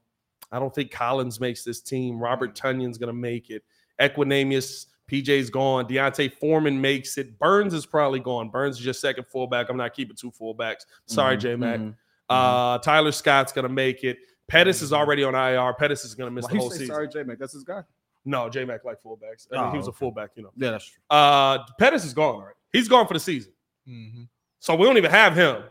[0.51, 2.19] I don't think Collins makes this team.
[2.19, 3.63] Robert Tonyan's gonna make it.
[3.99, 5.85] Equanimeous, PJ's gone.
[5.87, 7.37] D'Onta Foreman makes it.
[7.39, 8.49] Burns is probably gone.
[8.49, 9.69] Burns is just second fullback.
[9.69, 10.85] I'm not keeping two fullbacks.
[11.05, 11.79] Sorry, Mhm, J Mac.
[11.79, 11.95] mhm.
[12.29, 14.19] Uh, Tyler Scott's gonna make it.
[14.47, 15.73] Pettis is already on IR.
[15.73, 16.87] Pettis is gonna miss Why the whole season.
[16.87, 17.39] sorry, J Mac?
[17.39, 17.81] That's his guy.
[18.25, 19.47] No, J Mac like fullbacks.
[19.51, 20.51] I mean, Oh, he was a fullback, you know.
[20.55, 21.01] Yeah, that's true.
[21.09, 22.43] Uh, Pettis is gone.
[22.43, 22.53] Right?
[22.71, 23.51] He's gone for the season.
[23.87, 24.27] Mhm.
[24.59, 25.63] So we don't even have him.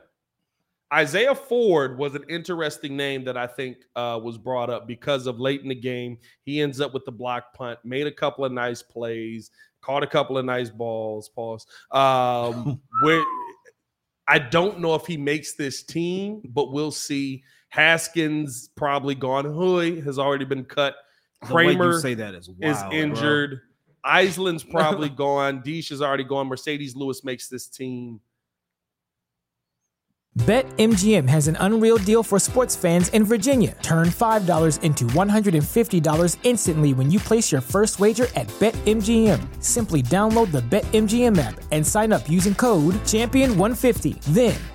[0.92, 5.38] Isaiah Ford was an interesting name that I think uh, was brought up because of
[5.38, 6.16] late in the game.
[6.44, 9.50] He ends up with the block punt, made a couple of nice plays,
[9.82, 11.28] caught a couple of nice balls.
[11.28, 11.66] Pause.
[11.90, 13.22] Um, where
[14.26, 17.42] I don't know if he makes this team, but we'll see.
[17.70, 19.44] Haskins probably gone.
[19.44, 20.94] Hoy has already been cut.
[21.46, 23.50] The way you Kramer say that is is injured.
[23.50, 23.58] bro.
[24.04, 24.38] Injured.
[24.38, 25.62] Island's probably gone.
[25.62, 26.48] Deesh is already gone.
[26.48, 28.20] Marcedes Lewis makes this team.
[30.38, 33.76] BetMGM has an unreal deal for sports fans in Virginia.
[33.82, 39.40] Turn $5 into $150 instantly when you place your first wager at BetMGM.
[39.64, 44.22] Simply download the BetMGM app and sign up using code Champion150.
[44.26, 44.54] Then,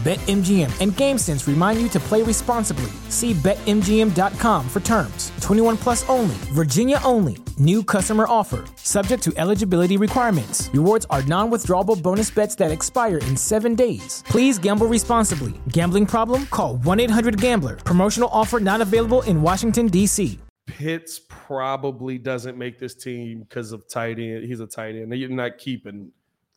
[0.00, 2.90] BetMGM and GameSense remind you to play responsibly.
[3.10, 5.30] See BetMGM.com for terms.
[5.42, 7.36] 21 plus only, Virginia only.
[7.58, 8.64] New customer offer.
[8.76, 10.70] Subject to eligibility requirements.
[10.72, 14.24] Rewards are non withdrawable bonus bets that expire in seven days.
[14.26, 15.52] Please gamble responsibly.
[15.68, 16.46] Gambling problem?
[16.46, 17.76] Call 1 800 Gambler.
[17.76, 20.38] Promotional offer not available in Washington, D.C.
[20.66, 24.44] Pitts probably doesn't make this team because of tight end.
[24.44, 25.14] He's a tight end.
[25.14, 26.10] You're not keeping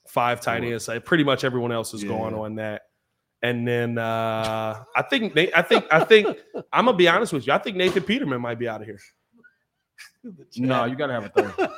[0.07, 0.87] five tight ends.
[0.87, 2.83] Like, Pretty much everyone else is going on that.
[3.43, 6.37] And then uh, I think I think I think
[6.71, 7.51] I'm gonna be honest with you.
[7.51, 8.99] I think Nathan Peterman might be out of here.
[10.55, 11.69] No, you gotta have a third.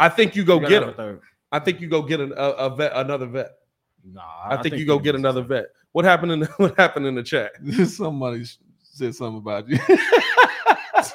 [0.00, 1.20] I think you go You get have him.
[1.52, 3.52] I think you go get an, a, a vet, another vet.
[4.04, 5.66] Nah, I, think, you go get another vet.
[5.92, 7.52] What happened in the, what happened in the chat?
[7.86, 8.44] Somebody
[8.82, 9.78] said something about you.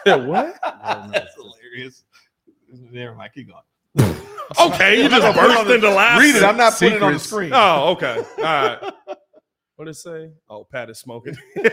[0.05, 0.57] Said what?
[0.61, 2.03] That's hilarious.
[2.91, 4.15] Never mind, keep going.
[4.59, 6.21] Okay, you just burst into laughter.
[6.21, 6.43] Read it.
[6.43, 7.51] I'm not putting it on the screen.
[7.53, 8.23] Oh, okay.
[8.37, 8.93] All right.
[9.79, 10.31] What did it say?
[10.49, 11.37] Oh, Pat is smoking.
[11.55, 11.63] hey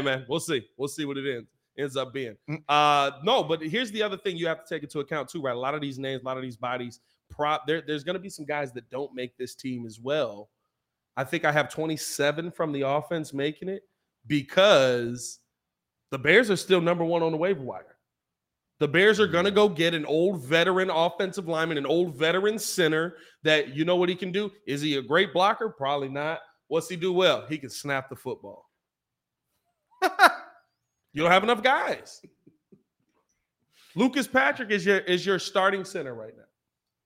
[0.00, 0.66] man, we'll see.
[0.78, 2.34] We'll see what it ends ends up being.
[2.48, 2.62] Mm.
[2.66, 5.54] Uh no, but here's the other thing you have to take into account too, right?
[5.54, 8.30] A lot of these names, a lot of these bodies, prop there, there's gonna be
[8.30, 10.48] some guys that don't make this team as well.
[11.18, 13.82] I think I have 27 from the offense making it,
[14.26, 15.40] because
[16.10, 17.89] the Bears are still number one on the waiver wire.
[18.80, 22.58] The Bears are going to go get an old veteran offensive lineman, an old veteran
[22.58, 24.50] center that you know what he can do.
[24.66, 25.68] Is he a great blocker?
[25.68, 26.40] Probably not.
[26.68, 27.44] What's he do well?
[27.46, 28.70] He can snap the football.
[30.02, 32.22] you don't have enough guys.
[33.94, 36.44] Lucas Patrick is your is your starting center right now.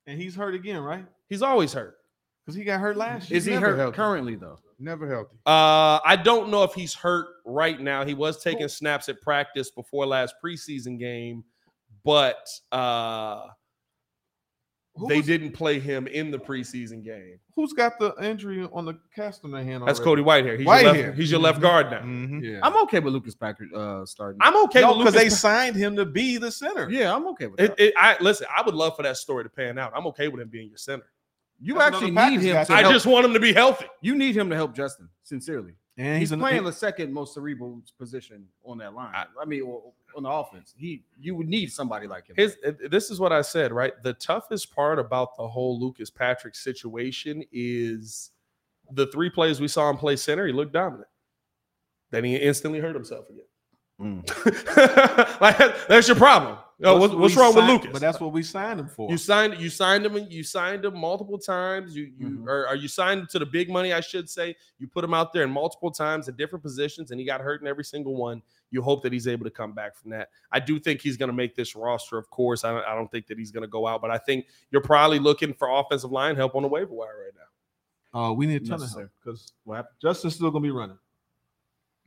[0.07, 1.07] And he's hurt again, right?
[1.29, 1.97] He's always hurt.
[2.45, 3.39] Because he got hurt last year.
[3.39, 3.97] Is he never hurt healthy.
[3.97, 4.59] currently though?
[4.79, 5.37] Never healthy.
[5.47, 8.05] Uh, I don't know if he's hurt right now.
[8.05, 11.43] He was taking snaps at practice before last preseason game,
[12.05, 13.47] but uh,
[14.97, 17.39] Who they was- didn't play him in the preseason game.
[17.57, 19.85] Who's got the injury on the cast on their hand?
[19.87, 20.23] That's already?
[20.23, 20.59] Cody Whitehair.
[20.59, 20.83] He's, Whitehair.
[20.95, 22.01] your left, he's your left guard now.
[22.01, 22.43] Mhm.
[22.43, 22.61] Yeah.
[22.63, 24.39] I'm okay with Lucas Patrick uh starting.
[24.43, 25.33] I'm okay no, with because Lucas.
[25.33, 26.89] they signed him to be the center.
[26.91, 27.81] yeah, I'm okay with it, that.
[27.89, 28.47] it, I listen.
[28.55, 29.93] I would love for that story to pan out.
[29.97, 31.07] I'm okay with him being your center.
[31.61, 32.93] you That's actually another need Packers him to I help.
[32.93, 33.87] just want him to be healthy.
[34.01, 35.73] you need him to help Justin, sincerely.
[35.97, 39.15] And He's, he's, an, playing the second most cerebral position on that line.
[39.15, 42.37] I, mean, o- on the offense, he you would need somebody like him.
[42.37, 42.57] His,
[42.91, 43.93] this is what I said, right?
[44.03, 48.31] The toughest part about the whole Lucas Patrick situation is
[48.93, 50.47] the three plays we saw him play center.
[50.47, 51.09] He looked dominant.
[52.11, 53.45] Then he instantly hurt himself again.
[54.01, 55.41] Mm.
[55.41, 55.57] like
[55.89, 56.59] that's your problem.
[56.83, 57.91] Oh, what's, what's we wrong with Lucas?
[57.93, 59.09] But that's what we signed him for.
[59.09, 61.97] you signed you signed him you signed him multiple times.
[61.97, 62.49] You you Mhm.
[62.49, 64.57] or, or you signed to the big money, I should say.
[64.79, 67.61] You put him out there in multiple times in different positions, and he got hurt
[67.61, 68.43] in every single one.
[68.75, 70.29] You hope that he's able to come back from that.
[70.53, 72.19] I do think he's going to make this roster.
[72.19, 74.19] Of course, I don't, I don't think that he's going to go out, but I
[74.19, 77.41] think you're probably looking for offensive line help on the waiver wire right now.
[78.21, 79.09] Uh, we need a ton of Necessary.
[79.25, 80.99] help because Justin's still gonna be running.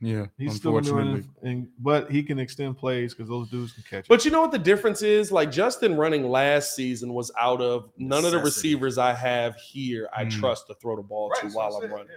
[0.00, 1.28] Yeah, He's still gonna be unfortunately.
[1.42, 4.04] running, and, but he can extend plays because those dudes can catch.
[4.04, 4.08] it.
[4.08, 5.32] But you know what the difference is?
[5.32, 10.08] Like Justin running last season was out of none of the receivers I have here.
[10.16, 10.30] I Mm.
[10.30, 12.06] trust to throw the ball Right, to while I I'm said, running.
[12.10, 12.16] yeah.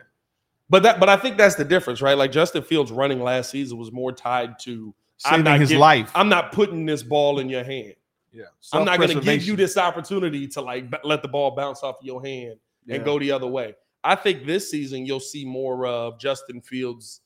[0.71, 2.17] But that, but I think that's the difference, right?
[2.17, 4.95] Like Justin Fields running last season was more tied to
[5.25, 6.11] I'm saving not his giving- life.
[6.15, 7.93] I'm not putting this ball in your hand.
[8.31, 11.51] yeah, I'm not going to give you this opportunity to like b- let the ball
[11.51, 12.55] bounce off your hand
[12.85, 12.95] Yeah.
[12.95, 13.75] and go the other way.
[14.03, 17.19] I think this season you'll see more of Justin Fields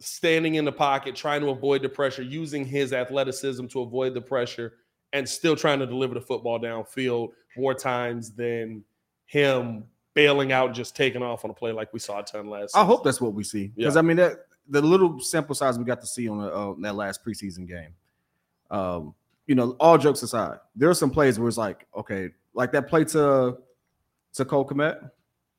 [0.00, 4.20] standing in the pocket, trying to avoid the pressure, using his athleticism to avoid the
[4.20, 4.74] pressure,
[5.12, 8.84] and still trying to deliver the football downfield more times than
[9.26, 9.84] him
[10.18, 12.74] bailing out, just taking off on a play like we saw a ton last.
[12.74, 12.86] I season.
[12.86, 16.00] hope that's what we see because I mean that the little sample size we got
[16.00, 17.94] to see on the, uh, that last preseason game.
[18.68, 19.14] Um,
[19.46, 22.88] you know, all jokes aside, there are some plays where it's like, okay, like that
[22.88, 23.58] play to
[24.34, 25.08] to Cole Kmet,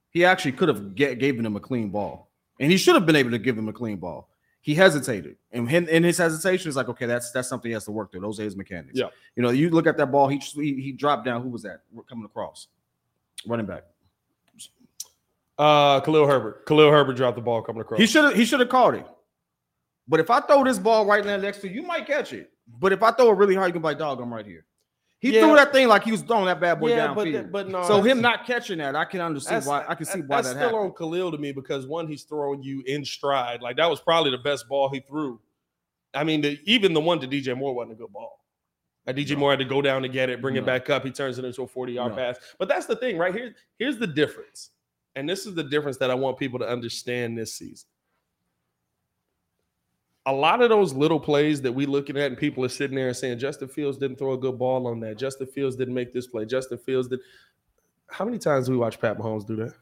[0.10, 2.30] he actually could have get, given him a clean ball,
[2.60, 4.28] and he should have been able to give him a clean ball.
[4.60, 7.86] He hesitated, and in, in his hesitation is like, okay, that's that's something he has
[7.86, 8.22] to work through.
[8.22, 9.00] Those are his mechanics.
[9.00, 9.08] Yeah.
[9.38, 11.44] you know, you look at that ball, he he, he dropped down.
[11.44, 12.68] Who was that coming across?
[13.48, 13.84] Running back.
[15.60, 16.66] Uh, Khalil Herbert.
[16.66, 18.00] Khalil Herbert dropped the ball coming across.
[18.00, 19.06] He should have he should have caught it.
[20.08, 22.50] But if I throw this ball right now next to you, you might catch it.
[22.80, 24.66] But if I throw it really hard, you can be like, dog, I'm right here.
[25.20, 25.42] He Yeah.
[25.42, 27.52] threw that thing like he was throwing that bad boy yeah, downfield.
[27.52, 27.84] but but no.
[27.86, 29.84] so him not catching that, I can understand why.
[29.88, 30.86] I can see why that's that still happened.
[30.86, 33.62] on Khalil to me because one, he's throwing you in stride.
[33.62, 35.40] Like that was probably the best ball he threw.
[36.14, 38.40] I mean, the, even the one to DJ Moore wasn't a good ball.
[39.06, 41.04] Like DJ Moore had to go down to get it, bring it back up.
[41.04, 42.18] He turns it into a 40 yard No.
[42.18, 42.38] pass.
[42.58, 43.54] But that's the thing, right here.
[43.78, 44.72] Here's the difference.
[45.16, 47.88] And this is the difference that I want people to understand this season.
[50.26, 53.08] A lot of those little plays that we looking at, and people are sitting there
[53.08, 55.18] and saying, Justin Fields didn't throw a good ball on that.
[55.18, 56.46] Justin Fields didn't make this play.
[56.46, 57.20] Justin Fields did.
[58.08, 59.74] How many times do we watch Pat Mahomes do that?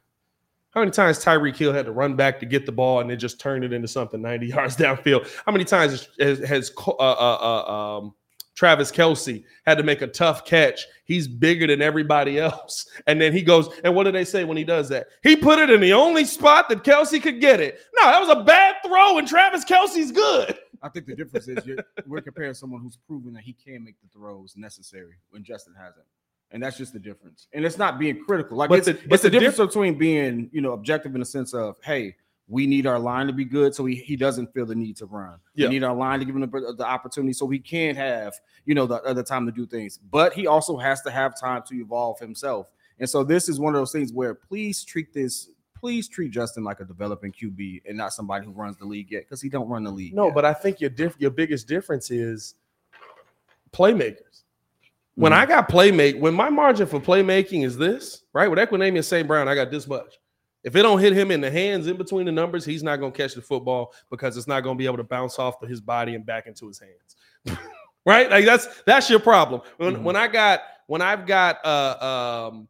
[0.72, 3.18] How many times Tyreek Hill had to run back to get the ball and then
[3.18, 5.28] just turn it into something 90 yards downfield?
[5.46, 8.14] How many times has, has uh, uh, uh, um,
[8.58, 10.86] Travis Kelce had to make a tough catch?
[11.06, 12.88] He's bigger than everybody else.
[13.06, 15.08] And then he goes, and what do they say when he does that?
[15.24, 17.80] He put it in the only spot that Kelce could get it.
[18.02, 20.58] No, that was a bad throw, and Travis Kelce's good.
[20.82, 21.78] I think the difference is you're,
[22.08, 26.06] we're comparing someone who's proven that he can make the throws necessary when Justin hasn't.
[26.52, 27.48] And that's just the difference.
[27.54, 28.58] And it's not being critical.
[28.58, 31.26] Like But it's, the- it's the, the difference between being, you know, objective in the
[31.26, 32.16] sense of, hey,
[32.50, 35.06] we need our line to be good so he, he doesn't feel the need to
[35.06, 35.38] run.
[35.54, 35.68] Yeah.
[35.68, 38.34] We need our line to give him the, the opportunity so he can have,
[38.66, 40.00] you know, the uh, other time to do things.
[40.12, 42.72] But he also has to have time to evolve himself.
[43.00, 46.64] And so this is one of those things where please treat this, please treat Justin
[46.64, 49.68] like a developing QB and not somebody who runs the league yet because he don't
[49.68, 50.14] run the league.
[50.14, 50.36] No, yet.
[50.36, 52.56] but I think your diff- your biggest difference is
[53.72, 54.44] playmakers.
[55.16, 55.36] When mm.
[55.36, 58.48] I got playmate, when my margin for playmaking is this, right?
[58.48, 59.28] With Equanimeous St.
[59.28, 60.18] Brown, I got this much.
[60.64, 63.12] If it don't hit him in the hands in between the numbers, he's not going
[63.12, 65.70] to catch the football because it's not going to be able to bounce off of
[65.70, 67.60] his body and back into his hands.
[68.06, 68.30] right?
[68.30, 69.62] Like that's that's your problem.
[69.78, 70.04] When Mhm.
[70.04, 72.68] when I got when I've got uh um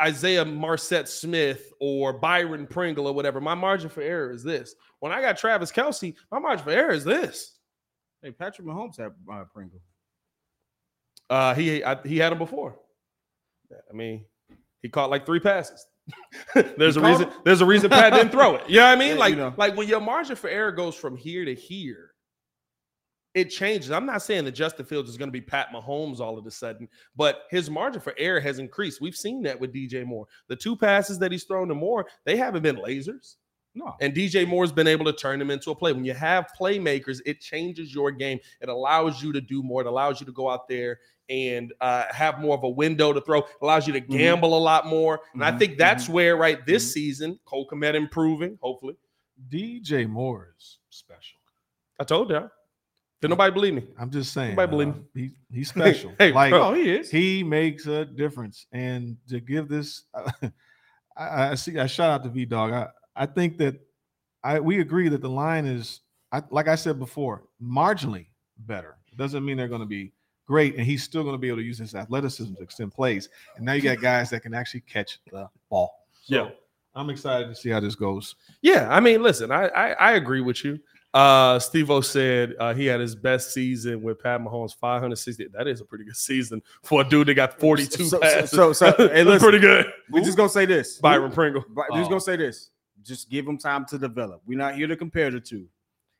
[0.00, 4.74] Isaiah Marset Smith or Byron Pringle or whatever, my margin for error is this.
[5.00, 7.58] When I got Travis Kelce, my margin for error is this.
[8.22, 9.80] Hey, Patrick Mahomes had uh, Pringle.
[11.28, 12.78] Uh, he I, he had him before.
[13.72, 14.24] I mean,
[14.82, 15.86] he caught like three passes.
[16.76, 17.28] there's He a reason.
[17.28, 17.32] him?
[17.44, 18.62] There's a reason Pat didn't throw it.
[18.68, 19.08] You know what I mean?
[19.10, 19.54] Yeah, like you know.
[19.56, 22.12] like when your margin for error goes from here to here,
[23.34, 23.90] it changes.
[23.90, 26.50] I'm not saying that Justin Fields is going to be Pat Mahomes all of a
[26.50, 29.00] sudden, but his margin for error has increased.
[29.00, 30.26] We've seen that with DJ Moore.
[30.48, 33.34] The two passes that he's thrown to Moore, they haven't been lasers.
[33.78, 33.94] No.
[34.00, 35.92] And DJ Moore's been able to turn them into a play.
[35.92, 38.38] When you have playmakers, it changes your game.
[38.62, 39.82] It allows you to do more.
[39.82, 40.98] It allows you to go out there
[41.28, 43.40] and uh, have more of a window to throw.
[43.40, 44.08] It allows you to Mhm.
[44.08, 45.20] gamble a lot more.
[45.34, 46.92] And I Mhm, think that's where, right, this Mhm.
[46.92, 48.96] season, Cole Kmet improving, hopefully.
[49.50, 51.38] DJ Moore is special.
[52.00, 52.50] I told you.
[53.20, 53.82] Did nobody believe me?
[53.98, 54.50] I'm just saying.
[54.56, 55.68] Nobody believe uh, he, he's
[56.08, 56.14] special.
[56.18, 56.68] Hey, like bro.
[56.70, 57.10] Oh, he is.
[57.10, 58.66] he makes a difference.
[58.72, 61.78] And to give this, I, I see.
[61.78, 62.72] I shout out to V Dog.
[62.72, 63.80] I I think that
[64.44, 66.00] I we agree that the line is,
[66.32, 68.26] I, like I said before, marginally
[68.58, 68.96] better.
[69.16, 70.12] Doesn't mean they're going to be
[70.46, 73.28] great, and he's still going to be able to use his athleticism to extend plays.
[73.56, 75.90] And now you got guys that can actually catch the ball.
[76.22, 76.50] So Yeah.
[76.94, 78.36] I'm excited to see how this goes.
[78.62, 80.78] Yeah, I mean, listen, I I, I agree with you.
[81.14, 85.48] Uh Steve O said uh, he had his best season with Pat Mahomes, 560.
[85.54, 88.50] That is a pretty good season for a dude that got 42 So- so- passes.
[88.50, 89.40] so- so, hey, listen.
[89.40, 89.86] pretty good.
[90.10, 90.98] We're just gonna say this.
[90.98, 91.64] Byron Pringle.
[91.70, 92.70] But we're just gonna say this.
[93.06, 94.42] Just give him time to develop.
[94.46, 95.68] We're not here to compare the two.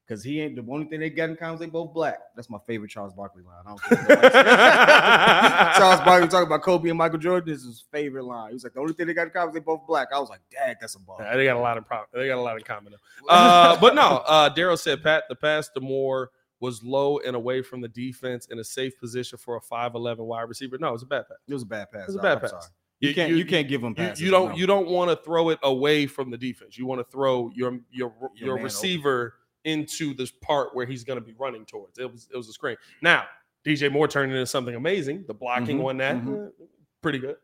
[0.07, 2.19] Because he ain't the only thing they got in common they both black.
[2.37, 3.57] That's my favorite Charles Barkley line.
[3.67, 5.77] I don't care what nobody says.
[5.77, 8.51] Charles Barkley talking about Kobe and Michael Jordan is his favorite line.
[8.51, 10.09] He was like, the only thing they got in common is they both black.
[10.15, 11.17] I was like, dang, that's a ball.
[11.19, 12.07] Yeah, they got a lot of problem.
[12.15, 12.95] They got a lot in common.
[13.29, 16.31] Uh, but no, uh, Daryl said Pat the pass to Moore
[16.61, 20.43] was low and away from the defense in a safe position for a 5'11 wide
[20.43, 20.79] receiver.
[20.79, 21.39] No, it was a bad pass.
[21.49, 22.03] It was a bad pass.
[22.03, 22.51] It was a I'm bad pass.
[22.51, 22.63] sorry.
[23.01, 24.23] You, can't you, can't give him you, passes.
[24.23, 24.57] you don't no.
[24.57, 26.79] you don't want to throw it away from the defense.
[26.79, 29.35] You want to throw your your Your your, man receiver
[29.65, 31.99] into this part where he's going to be running towards.
[31.99, 32.77] It was it was a screen.
[33.03, 33.25] Now
[33.67, 35.25] DJ Moore turned into something amazing.
[35.27, 36.47] The blocking Mhm, on that mhm.
[36.47, 36.65] eh,
[37.03, 37.37] pretty good.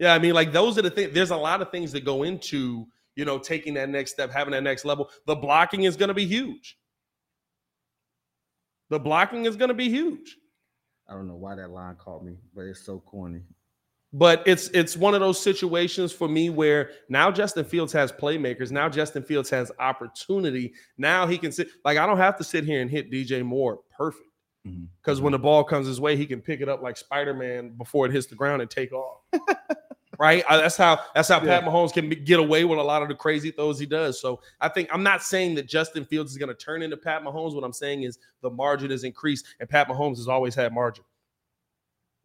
[0.00, 1.12] Yeah, I mean, like those are the things.
[1.12, 4.52] There's a lot of things that go into you know taking that next step, having
[4.52, 5.10] that next level.
[5.26, 6.76] The blocking is going to be huge.
[8.90, 10.36] The blocking is going to be huge.
[11.08, 13.42] I don't know why that line caught me, but it's so corny.
[14.12, 18.70] But it's it's one of those situations for me where now Justin Fields has playmakers.
[18.70, 20.72] Now Justin Fields has opportunity.
[20.96, 23.80] Now he can sit like I don't have to sit here and hit DJ Moore
[23.94, 24.30] perfect
[24.66, 24.84] mm-hmm.
[25.02, 25.42] because when mm-hmm.
[25.42, 28.12] the ball comes his way, he can pick it up like Spider Man before it
[28.12, 29.20] hits the ground and take off.
[30.18, 30.42] right?
[30.48, 33.50] That's how that's how Pat Mahomes can get away with a lot of the crazy
[33.50, 34.20] throws he does.
[34.20, 37.22] So I think I'm not saying that Justin Fields is going to turn into Pat
[37.22, 37.54] Mahomes.
[37.54, 41.04] What I'm saying is the margin is increased, and Pat Mahomes has always had margin.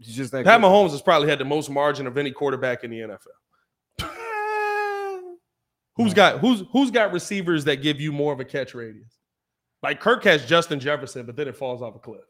[0.08, 0.68] It's just that Pat good.
[0.68, 3.28] Mahomes has probably had the most margin of any quarterback in the NFL.
[5.96, 6.16] Who's hmm.
[6.16, 9.20] got who's who's got receivers that give you more of a catch radius?
[9.82, 12.22] Like Kirk has Justin Jefferson, but then it falls off a cliff.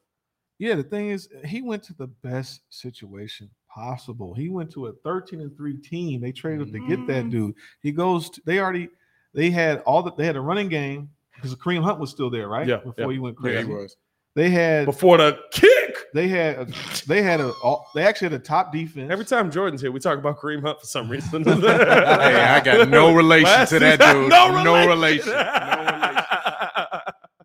[0.60, 4.34] Yeah, the thing is, he went to the best situation possible.
[4.34, 6.22] He went to a 13 and 3 team.
[6.22, 7.30] They traded to get that mm-hmm.
[7.30, 7.56] dude.
[7.82, 8.90] He goes to, they already
[9.34, 12.48] they had all that they had a running game because Kareem Hunt was still there,
[12.48, 12.68] right?
[12.68, 13.14] Yeah, Before yeah.
[13.14, 13.68] he went Yeah, crazy.
[13.68, 13.98] he was.
[14.36, 15.93] They had Before the kick.
[16.14, 16.68] They had a,
[17.08, 17.52] they had a
[17.94, 19.12] they actually had a top defense.
[19.12, 21.44] Every time Jordan's here, we talk about Kareem Hunt for some reason.
[21.64, 24.30] Hey, I got no relation Last to that dude.
[24.30, 25.30] No No relation.
[25.32, 26.24] relation.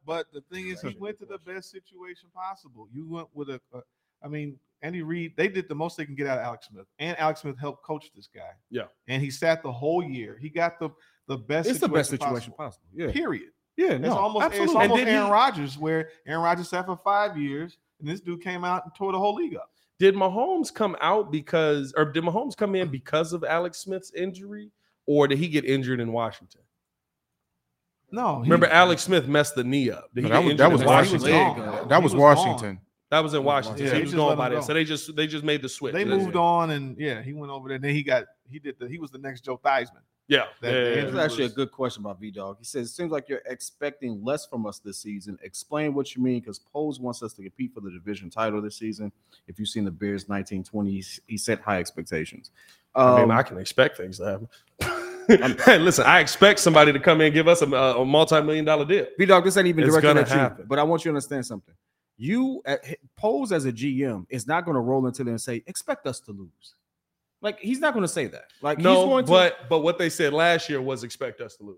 [0.06, 2.88] But the thing is, he went to the best situation possible.
[2.92, 3.80] You went with a, a
[4.22, 6.86] I mean, Andy Reid, they did the most they can get out of Alex Smith,
[6.98, 8.50] and Alex Smith helped coach this guy.
[8.70, 8.84] Yeah.
[9.06, 10.38] and he sat the whole year.
[10.40, 10.90] He got the
[11.26, 11.68] the best.
[11.68, 12.56] It's the best situation possible.
[12.56, 12.86] possible.
[12.94, 13.10] Yeah.
[13.12, 13.50] Period.
[13.76, 13.92] Yeah.
[13.92, 14.74] It's almost absolutely.
[14.76, 18.20] And almost did he- Aaron Rodgers, where Aaron Rodgers sat for five years, and this
[18.20, 19.70] dude came out and tore the whole league up.
[19.98, 24.70] Did Mahomes come out because, or did Mahomes come in because of Alex Smith's injury,
[25.06, 26.60] or did he get injured in Washington?
[28.10, 30.08] No, he- Remember, Alex Smith messed the knee up.
[30.14, 31.30] Did he No, get that was- that was He was Washington.
[31.64, 31.88] gone.
[31.88, 32.20] That He was gone.
[32.22, 32.80] Washington.
[33.10, 33.84] That was in Washington.
[33.84, 34.60] Yeah, so he he was going by him there.
[34.60, 34.66] go.
[34.66, 35.94] So they just they just made the switch.
[35.94, 36.36] They moved it.
[36.36, 37.76] on, and yeah, he went over there.
[37.76, 40.02] And Then he got he did the he was the next Joe Theismann.
[40.28, 42.58] Yeah, That- yeah, the yeah, This injury is actually a good question about V Dog.
[42.58, 45.38] He says, It seems like you're expecting less from us this season.
[45.42, 48.76] Explain what you mean because Poles wants us to compete for the division title this
[48.76, 49.10] season.
[49.46, 52.50] If you've seen the Bears 1920, he's- he set high expectations.
[52.94, 54.48] I mean, Um, I can expect things to happen.
[55.64, 58.84] hey, listen, I expect somebody to come in and give us a, a multi-million dollar
[58.84, 59.06] deal.
[59.18, 61.14] V Dog, this ain't even It's directed gonna at you, but I want you to
[61.16, 61.74] understand something.
[62.16, 62.84] You at,
[63.16, 66.18] Poles as a GM is not going to roll into there and say, expect us
[66.20, 66.74] to lose.
[67.40, 68.44] Like, he's not going to say that.
[68.62, 69.30] Like, he's No, going to.
[69.30, 71.76] but but what they said last year was expect us to lose.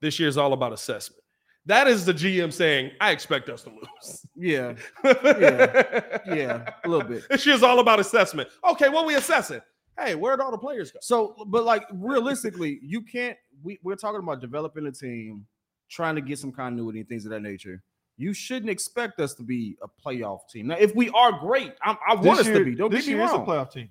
[0.00, 1.22] This year is all about assessment.
[1.66, 4.26] That is the GM saying, I expect us to lose.
[4.34, 6.70] yeah, yeah, yeah.
[6.84, 7.24] a little bit.
[7.28, 8.48] This year's all about assessment.
[8.70, 9.60] Okay, what we assessing?
[9.98, 10.98] Hey, where'd all the players go?
[11.02, 13.36] So, but like realistically, you can't.
[13.62, 15.46] We, we're talking about developing a team,
[15.90, 17.82] trying to get some continuity and things of that nature.
[18.16, 20.68] You shouldn't expect us to be a playoff team.
[20.68, 22.74] Now, if we are great, I, I want This us year- to be.
[22.74, 23.90] Don't this get me year is a playoff team.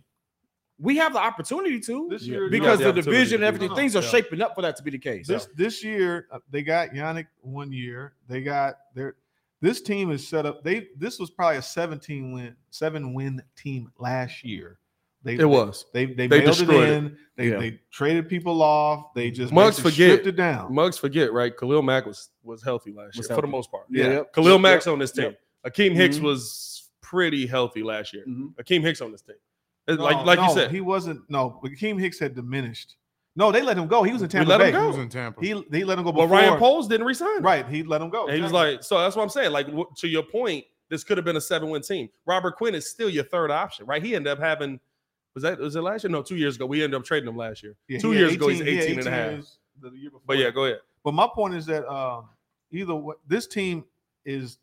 [0.82, 4.02] We have the opportunity to This year, because the, the division and everything, things are
[4.02, 4.10] Yeah.
[4.10, 5.28] shaping up for that to be the case.
[5.28, 8.14] This this year uh, they got Yannick one year.
[8.28, 9.16] They got their
[9.62, 10.64] this team is set up.
[10.64, 14.80] They this was probably a 17 win, seven win team last year.
[15.22, 15.86] They It was.
[15.92, 16.94] They they, They mailed it destroyed it.
[16.94, 17.18] in.
[17.36, 17.60] They Yeah.
[17.60, 19.14] they traded people off.
[19.14, 20.12] They just Mugs forget.
[20.12, 20.74] stripped it down.
[20.74, 21.56] Mugs forget, right?
[21.58, 23.84] Khalil Mack was was healthy last year Was for the most part.
[23.90, 24.12] Yeah.
[24.12, 24.22] Yeah.
[24.34, 24.62] Khalil Yep.
[24.62, 25.36] Mack's on this team.
[25.66, 26.22] Akiem Hicks Mhm.
[26.22, 28.24] was pretty healthy last year.
[28.26, 28.54] Mhm.
[28.56, 29.36] Akiem Hicks on this team.
[29.90, 31.22] It's No, like like no, you said, he wasn't.
[31.30, 32.96] No, but Akiem Hicks had diminished.
[33.36, 34.04] No, they let him go.
[34.04, 34.82] He was in We Tampa let him go.
[34.82, 35.42] He was in Tampa.
[35.42, 36.38] He he let him go but before.
[36.38, 37.42] Ryan Poles didn't resign.
[37.42, 37.68] right?
[37.68, 38.28] He let him go.
[38.28, 39.52] And he was like, so that's what I'm saying.
[39.52, 39.68] Like
[39.98, 42.10] to your point, this could have been a seven win team.
[42.26, 44.04] Robert Quinn is still your third option, right?
[44.04, 44.80] He ended up having
[45.36, 46.12] was that was it last year?
[46.12, 46.66] No, two years ago.
[46.66, 47.76] We ended up trading him last year.
[47.88, 49.32] Yeah, two he had years ago, he's 18 he 18 and a half.
[49.32, 50.22] years the year before.
[50.26, 50.80] But yeah, go ahead.
[51.04, 52.30] But my point is that um,
[52.72, 53.86] either way, this team
[54.26, 54.58] is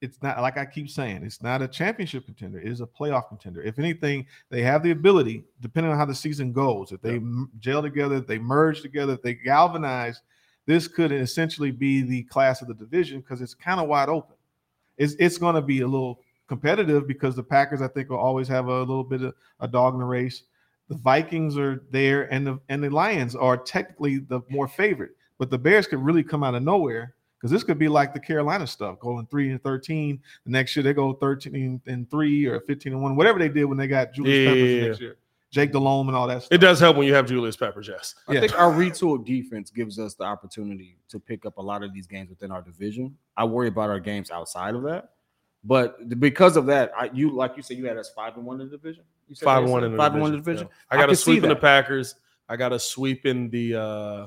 [0.00, 3.28] it's not like I keep saying, it's not a championship contender, it is a playoff
[3.28, 3.62] contender.
[3.62, 7.50] If anything, they have the ability, depending on how the season goes, if they m
[7.58, 10.22] gel together, if they merge together, if they galvanize,
[10.66, 14.36] this could essentially be the class of the division because it's kind of wide open.
[14.96, 18.48] It's it's going to be a little competitive because the Packers, I think, will always
[18.48, 20.42] have a little bit of a dog in the race.
[20.88, 25.12] The Vikings are there, and the and the Lions are technically the more favorite.
[25.38, 28.20] But the Bears could really come out of nowhere because this could be like the
[28.20, 30.20] Carolina stuff, going three and thirteen.
[30.44, 33.64] The next year they go thirteen and three or fifteen and one, whatever they did
[33.64, 34.86] when they got Julius Yeah, Peppers yeah, yeah.
[34.88, 35.16] next year,
[35.50, 36.52] Jake Delhomme and all that stuff.
[36.52, 38.14] It does help when you have Julius Peppers, yes.
[38.28, 38.40] I Yeah.
[38.40, 42.06] think our retooled defense gives us the opportunity to pick up a lot of these
[42.06, 43.16] games within our division.
[43.36, 45.12] I worry about our games outside of that,
[45.64, 48.60] but because of that, I you like you said you had us five and one
[48.60, 49.04] in the division.
[49.28, 50.14] You said five and one in the five division.
[50.14, 50.66] and one in the division.
[50.68, 50.74] Yeah.
[50.90, 51.56] I got can a sweep in the.
[51.56, 52.16] Packers.
[52.48, 54.26] I got a sweep in the uh,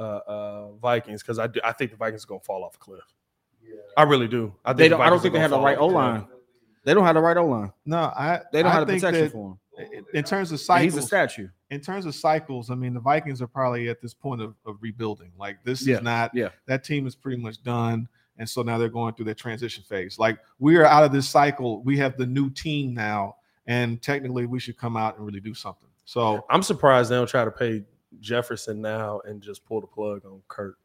[0.00, 2.78] uh, uh, Vikings because I do, I think the Vikings are gonna fall off a
[2.78, 3.04] cliff.
[3.96, 4.54] I really do.
[4.64, 5.00] I think They don't.
[5.00, 6.28] I don't think they have the right O fall off a line.
[6.84, 7.72] They don't have the right O line.
[7.84, 9.50] no, I They don't I have the think protection that for
[9.82, 9.92] him.
[9.92, 11.48] in- in terms of And cycles, he's a statue.
[11.70, 14.76] in terms of cycles, I mean, the Vikings are probably at this point of, of
[14.80, 15.32] rebuilding.
[15.38, 16.48] Like this Yeah, is not, yeah.
[16.66, 18.08] that team is pretty much done.
[18.38, 20.18] And so now they're going through their transition phase.
[20.18, 21.82] Like we are out of this cycle.
[21.82, 23.36] We have the new team now,
[23.66, 25.88] and technically we should come out and really do something.
[26.06, 27.84] So I'm surprised they don't try to pay
[28.18, 30.76] Jefferson now and just pull the plug on Kurt.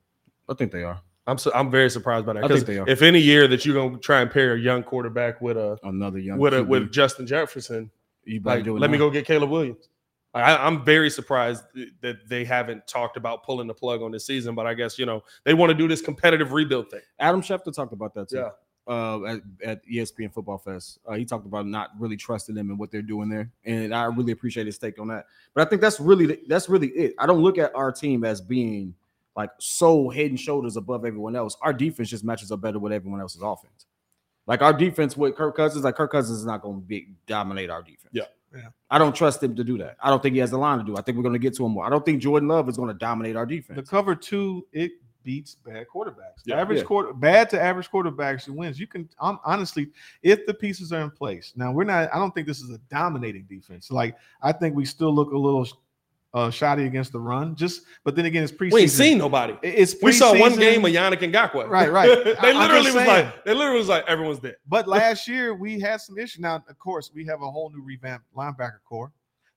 [0.47, 2.45] I think they are I'm so, I'm very surprised by that.
[2.45, 2.87] I think they are.
[2.87, 6.19] if any year that you're gonna try and pair a young quarterback with a another
[6.19, 6.37] young.
[6.37, 6.67] with a QB.
[6.67, 7.89] with Justin Jefferson,
[8.25, 9.89] you like do it let me go get Caleb Williams.
[10.35, 11.63] I, I'm very surprised
[12.01, 15.05] that they haven't talked about pulling the plug on this season, but I guess you
[15.05, 17.01] know they want to do this competitive rebuild thing.
[17.19, 18.37] Adam Schefter talked about that too.
[18.37, 18.49] Yeah.
[18.87, 22.77] Uh, at, at ESPN Football Fest, uh, he talked about not really trusting them and
[22.77, 25.25] what they're doing there, and I really appreciate his take on that.
[25.55, 27.15] But I think that's really the- that's really it.
[27.17, 28.93] I don't look at our team as being
[29.35, 31.57] like so head and shoulders above everyone else.
[31.61, 33.87] Our defense just matches up better with everyone else's offense.
[34.47, 37.71] Like our defense with Kirk Cousins, like Kirk Cousins is not going to be dominate
[37.71, 38.11] our defense.
[38.13, 38.25] Yeah.
[38.55, 38.67] Yeah.
[38.91, 39.97] I don't trust him to do that.
[40.01, 40.95] I don't think he has the line to do.
[40.95, 41.85] I think we're going to get to him more.
[41.85, 43.75] I don't think Jordan Love is going to dominate our defense.
[43.77, 44.91] the cover two, it
[45.25, 46.43] beats bad quarterbacks.
[46.45, 46.61] Yeah.
[46.61, 46.85] average Yeah.
[46.85, 48.79] quarter bad to average quarterbacks who wins.
[48.79, 49.89] You can um, honestly,
[50.23, 51.51] if the pieces are in place.
[51.55, 52.09] Now we're not.
[52.13, 53.91] I don't think this is a dominating defense.
[53.91, 55.67] Like I think we still look a little
[56.35, 57.55] uh, shoddy against the run.
[57.55, 58.73] Just, but then again, it's preseason.
[58.73, 59.53] We ain't seen nobody.
[59.63, 61.69] It- It's We saw one game of Yannick Ngakoue.
[61.69, 62.09] Right, right.
[62.41, 64.57] They literally was like, they literally was like, everyone's dead.
[64.67, 66.41] But last year we had some issues.
[66.41, 69.13] Now, of course, we have a whole new revamped linebacker core.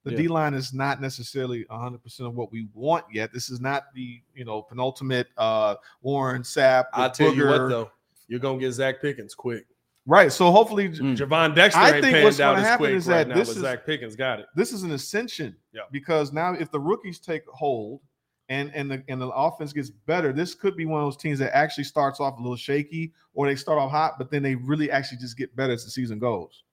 [0.08, 0.22] The Yeah.
[0.22, 3.32] D line is not necessarily 100 percent of what we want yet.
[3.32, 6.86] This is not the you know penultimate uh Warren Sapp.
[6.92, 7.90] I'll with tell you what though,
[8.28, 9.66] you're gonna get Zacch Pickens quick.
[10.06, 10.32] Right.
[10.32, 11.16] So hopefully Mm.
[11.16, 14.40] Gervon Dexter I think what's gonna happen is right that this is- Zacch Pickens got
[14.40, 14.46] it.
[14.54, 15.54] this is an ascension.
[15.72, 15.82] Yeah.
[15.92, 18.00] Because now if the rookies take hold
[18.48, 21.38] and and the and the offense gets better, this could be one of those teams
[21.40, 24.54] that actually starts off a little shaky or they start off hot, but then they
[24.54, 26.64] really actually just get better as the season goes.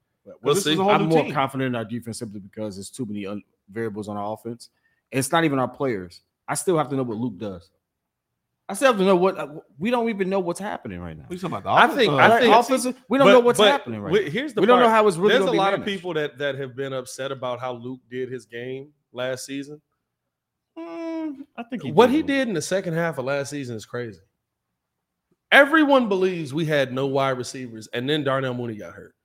[0.41, 0.73] We'll see.
[0.73, 1.33] is a whole I'm more team.
[1.33, 4.69] confident in our defense simply because there's too many un- variables on our offense.
[5.11, 6.21] It's not even our players.
[6.47, 7.69] I still have to know what Luke does.
[8.67, 9.47] I still have to know what uh,
[9.77, 11.25] we don't even know what's happening right now.
[11.27, 11.87] What you talking about?
[11.89, 12.09] The offense?
[12.09, 14.31] I Uh, think- offensive, we don't But- know what's happening right we- now.
[14.31, 16.55] Here's the We don't know how it's really There's a lot of people that that
[16.55, 19.79] have been upset about how Luke did his game last season.
[20.77, 22.27] Mm, I think what he did.
[22.27, 24.19] did in the second half of last season is crazy.
[25.51, 29.15] Everyone believes we had no wide receivers, and then Darnell Mooney got hurt.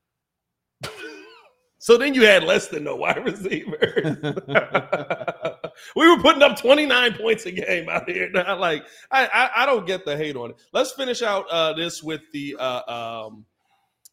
[1.81, 4.19] So then you had less than no wide receivers.
[5.97, 8.29] we were putting up 29 points a game out here.
[8.35, 10.57] Now, like, I, I I don't get the hate on it.
[10.75, 12.83] Let's finish out uh, this with the uh,
[13.27, 13.47] um,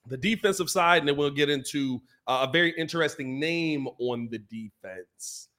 [0.08, 4.40] the defensive side, and then we'll get into uh, a very interesting name on the
[4.40, 5.50] defense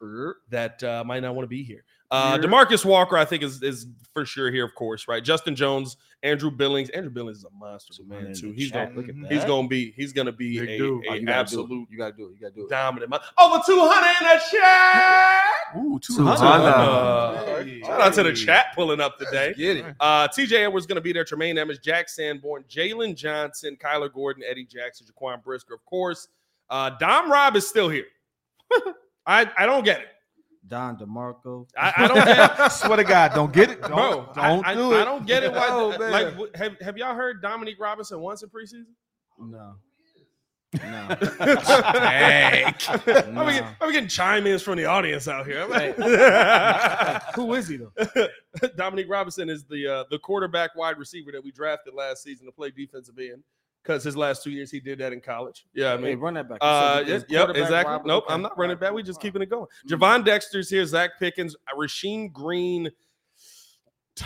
[0.49, 1.85] that uh, might not want to be here.
[2.11, 5.23] Uh, Demarcus Walker, I think, is is for sure here, of course, right?
[5.23, 6.89] Justin Jones, Andrew Billings.
[6.91, 8.51] Andrew Billings is a monster, Man, man, too.
[8.53, 11.05] He's chat, gonna look at he's gonna be he's gonna be Big a, dude.
[11.07, 12.35] Oh, a you gotta absolute You gotta do it.
[12.35, 12.71] You gotta do it.
[12.71, 13.11] dominant.
[13.11, 15.43] mon- Over two hundred in the chat.
[15.77, 16.43] Ooh, 200.
[16.43, 17.81] Uh, Hey.
[17.83, 19.53] shout out to the chat pulling up today.
[19.55, 19.85] Get it.
[20.01, 21.25] Uh, TJ Edwards going to be there.
[21.25, 26.29] Tremaine Edmunds, Jack Sanborn, Jaylon Johnson, Kyler Gordon, Eddie Jackson, Jaquan Brisker, of course.
[26.71, 28.07] Uh, Dom Rob is still here.
[29.27, 30.07] I, I don't get it.
[30.69, 31.67] Don DeMarco.
[31.77, 32.69] I, I don't get.
[32.73, 33.81] Swear to God, don't get it.
[33.81, 35.03] Don't, Bro, don't I, do I, it.
[35.03, 35.53] I don't get it.
[35.53, 38.85] Why, Oh, like, have, have y'all heard Dominique Robinson once in preseason?
[39.39, 39.77] No.
[40.75, 41.09] No.
[41.21, 42.75] Dang.
[43.07, 45.63] I'm, getting, I'm getting chime ins from the audience out here.
[45.63, 45.97] I'm like-
[47.35, 47.93] Who is he though?
[48.77, 52.53] Dominique Robinson is the uh, the quarterback wide receiver that we drafted last season to
[52.53, 53.43] play defensive end
[53.89, 55.65] because his last two years he did that in college.
[55.73, 56.59] Yeah, I Hey, mean, run that back.
[56.61, 57.93] uh, You said yes, it's yep, exactly.
[57.93, 58.25] Robert- Nope.
[58.29, 58.93] I'm not running back.
[58.93, 59.67] We just keeping it going.
[59.87, 59.91] Mm.
[59.99, 62.91] Gervon Dexter's here, Zacch Pickens, Rasheem Green.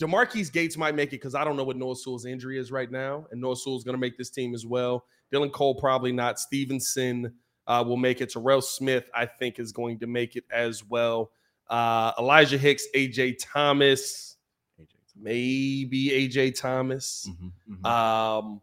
[0.00, 2.90] DeMarquis Gates might make it because I don't know what Noah Sewell's injury is right
[2.90, 5.04] now, and Noah Sewell's going to make this team as well.
[5.32, 6.38] Dylan Cole probably not.
[6.38, 7.32] Stevenson
[7.66, 8.30] uh, will make it.
[8.30, 11.30] Terrell Smith, I think, is going to make it as well.
[11.68, 14.36] Uh, Elijah Hicks, AJ Thomas,
[14.80, 14.86] AJ.
[15.16, 17.28] maybe AJ Thomas.
[17.30, 17.86] Mhm, mhm.
[17.86, 18.60] Um,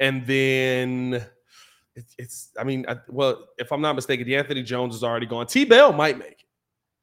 [0.00, 1.24] and then
[1.94, 5.26] it's, it's I mean, I, well, if I'm not mistaken, the Anthony Jones is already
[5.26, 5.46] gone.
[5.46, 6.42] T Bell might make it.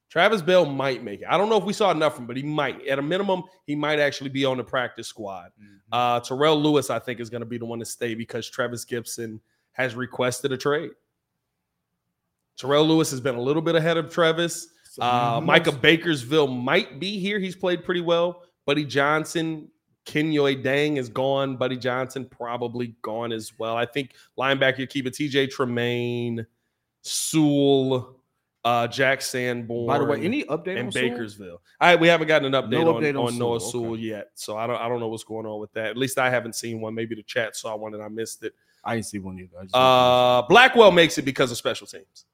[0.10, 1.28] Travis Bell might make it.
[1.28, 2.86] I don't know if we saw enough from him, but he might.
[2.86, 5.50] At a minimum, he might actually be on the practice squad.
[5.92, 8.86] Uh, Terrell Lewis, I think, is going to be the one to stay because Trevis
[8.86, 9.40] Gipson
[9.72, 10.92] has requested a trade.
[12.60, 14.68] Terrell Lewis has been a little bit ahead of Trevis.
[15.00, 17.40] Uh, Micah Baskerville might be here.
[17.40, 18.44] He's played pretty well.
[18.68, 19.68] Buddy Johnson,
[20.06, 21.56] Kenyoy Dang is gone.
[21.56, 23.76] Buddy Johnson probably gone as well.
[23.76, 25.14] I think linebacker you keep it.
[25.14, 26.46] TJ Tremaine,
[27.02, 28.20] Sewell,
[28.66, 29.88] uh, Jack Sanborn.
[29.88, 31.10] By the way, any update Sewell?
[31.10, 31.62] Baskerville.
[31.80, 34.02] I we haven't gotten an update, No on, update on on, Noah Sewell, Sewell okay.
[34.02, 34.32] yet.
[34.36, 35.88] So I don't I don't know what's going on with that.
[35.88, 36.94] At least I haven't seen one.
[36.94, 38.54] Maybe the chat saw one and I missed it.
[38.84, 39.68] I didn't see one either.
[39.74, 42.26] Uh, Blackwell makes it because of special teams.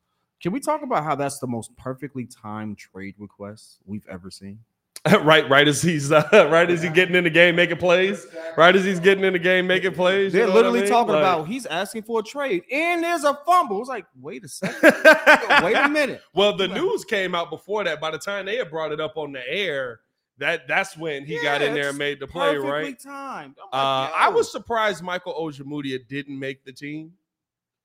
[0.41, 4.59] Can we talk about how that's the most perfectly timed trade request we've ever seen?
[5.21, 8.25] right, right as he's uh, right as he's getting in the game making plays.
[8.57, 10.33] Right as he's getting in the game making plays.
[10.33, 10.89] They're know what I literally mean?
[10.89, 13.79] talking Like- about he's asking for a trade and there's a fumble.
[13.79, 14.91] It's like, wait a second,
[15.63, 16.21] wait a minute.
[16.33, 18.01] well, the news came out before that.
[18.01, 20.01] By the time they had brought it up on the air,
[20.37, 22.57] that that's when he got in there and made the play.
[22.57, 22.99] Right.
[22.99, 23.55] timed.
[23.73, 27.13] I'm Uh, I was surprised Michael Ojemudia didn't make the team.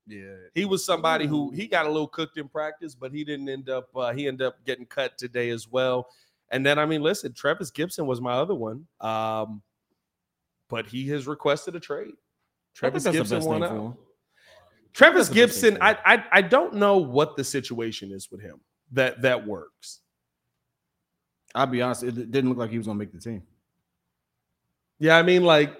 [0.07, 0.35] yeah.
[0.53, 3.69] He was somebody who he got a little cooked in practice, but he didn't end
[3.69, 3.89] up.
[3.95, 6.07] Uh, he ended up getting cut today as well.
[6.51, 9.61] And then, I mean, listen, Trevis Gipson was my other one, um,
[10.69, 12.13] but he has requested a trade.
[12.13, 13.97] I Trevis Gipson best won out.
[14.93, 15.97] Trevis That's the best thing Gipson, I.
[16.05, 18.59] I I don't know what the situation is with him
[18.91, 20.01] that that works.
[21.53, 23.43] I'll be honest, it didn't look like he was gonna make the team.
[24.99, 25.73] Yeah, I mean, like,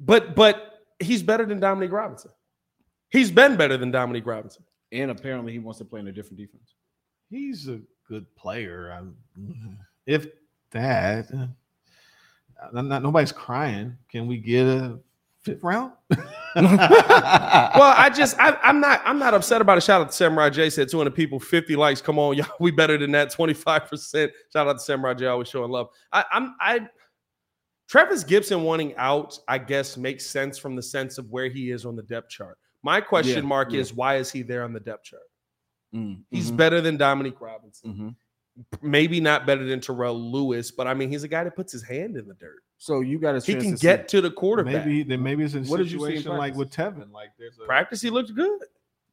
[0.00, 2.30] but but he's better than Dominique Robinson.
[3.10, 4.64] He's been better than Dominique Robinson.
[4.90, 6.74] And apparently he wants to play in a different defense.
[7.30, 7.80] He's a
[8.12, 8.92] good player.
[8.92, 9.16] I'm,
[10.06, 10.26] if
[10.72, 13.96] that, uh, not, nobody's crying.
[14.10, 14.98] Can we get a
[15.42, 15.92] fifth round?
[16.54, 19.80] Well, I just I, I'm not I'm not upset about it.
[19.84, 22.02] Shout out to Samurai J said 200 people, 50 likes.
[22.02, 23.30] Come on, y'all, we better than that.
[23.30, 24.32] 25 percent.
[24.52, 25.88] Shout out to Samurai J, always showing love.
[26.12, 26.86] I, I'm I
[27.88, 31.86] Trevis Gipson wanting out, I guess, makes sense from the sense of where he is
[31.86, 32.58] on the depth chart.
[32.82, 33.80] My question Yeah, mark yeah.
[33.80, 35.22] is why is he there on the depth chart?
[35.94, 37.92] Mm, He's better than Dominique Robinson.
[37.94, 38.14] mhm.
[38.82, 41.82] Maybe not better than Terrell Lewis, but I mean, he's a guy that puts his
[41.82, 42.62] hand in the dirt.
[42.76, 44.84] So you got a He can to see- get to the quarterback.
[44.86, 47.10] maybe then maybe it's a What did you see in situation like with Tevin.
[47.12, 48.60] Like there's a Practice, he looked good.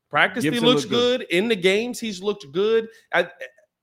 [0.10, 1.22] Practice, Gipson he looks good.
[1.22, 1.28] good.
[1.30, 2.90] In the games, he's looked good.
[3.14, 3.30] I,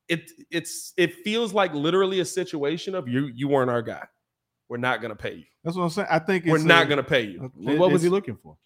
[0.08, 4.06] it it's it feels like literally a situation of you you weren't our guy.
[4.68, 5.44] We're not gonna pay you.
[5.64, 6.08] That's what I'm saying.
[6.10, 7.50] I think We're it's not a- gonna pay you.
[7.56, 8.56] Well, what was he looking for?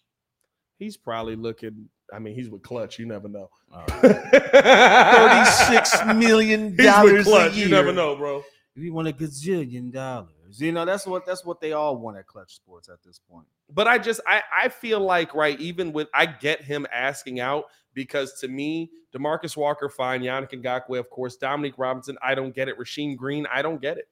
[0.77, 1.87] He's probably looking.
[2.13, 2.99] I mean, he's with Clutch.
[2.99, 3.49] You never know.
[4.01, 7.55] Thirty-six million dollars a Clutch.
[7.55, 8.43] You never know, bro.
[8.75, 10.29] We want a gazillion dollars.
[10.59, 13.47] You know, that's what that's what they all want at Clutch Sports at this point.
[13.73, 17.65] But I just I I feel like right even with I get him asking out
[17.93, 22.67] because to me Demarcus Walker fine, Yannick Ngakoue of course, Dominique Robinson I don't get
[22.67, 24.09] it, Rasheem Green I don't get it.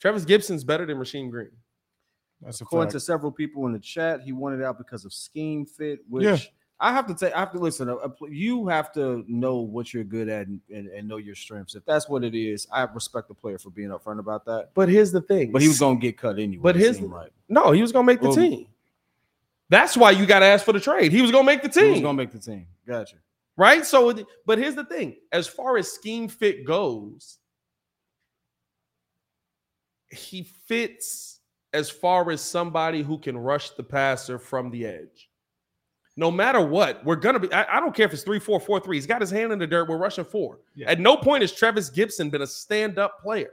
[0.00, 1.50] Trevis Gipson's better than Rasheem Green.
[2.40, 2.92] That's a According fact.
[2.94, 6.38] to several people in the chat, he wanted out because of scheme fit, which Yeah.
[6.84, 7.32] I have to take.
[7.32, 7.88] I have to listen.
[7.88, 11.36] uh, uh, You have to know what you're good at and, and, and know your
[11.36, 11.76] strengths.
[11.76, 14.70] If that's what it is, I respect the player for being upfront about that.
[14.74, 15.52] But here's the thing.
[15.52, 16.60] But he was gonna get cut anyway.
[16.62, 18.66] But his- like no, he was gonna make the Well, team.
[19.68, 21.12] That's why you got to ask for the trade.
[21.12, 21.84] He was going to make the team.
[21.84, 22.66] He was gonna make the team.
[22.86, 23.16] Gotcha.
[23.56, 23.86] right?
[23.86, 24.12] So,
[24.44, 27.38] but here's the thing: as far as scheme fit goes,
[30.10, 31.40] he fits
[31.72, 35.30] as far as somebody who can rush the passer from the edge.
[36.16, 37.50] No matter what, we're gonna be.
[37.52, 38.96] I, I don't care if it's three, four, four, three.
[38.98, 39.88] He's got his hand in the dirt.
[39.88, 40.58] We're rushing four.
[40.74, 40.90] Yeah.
[40.90, 43.50] At no point has Trevis Gipson been a stand-up player.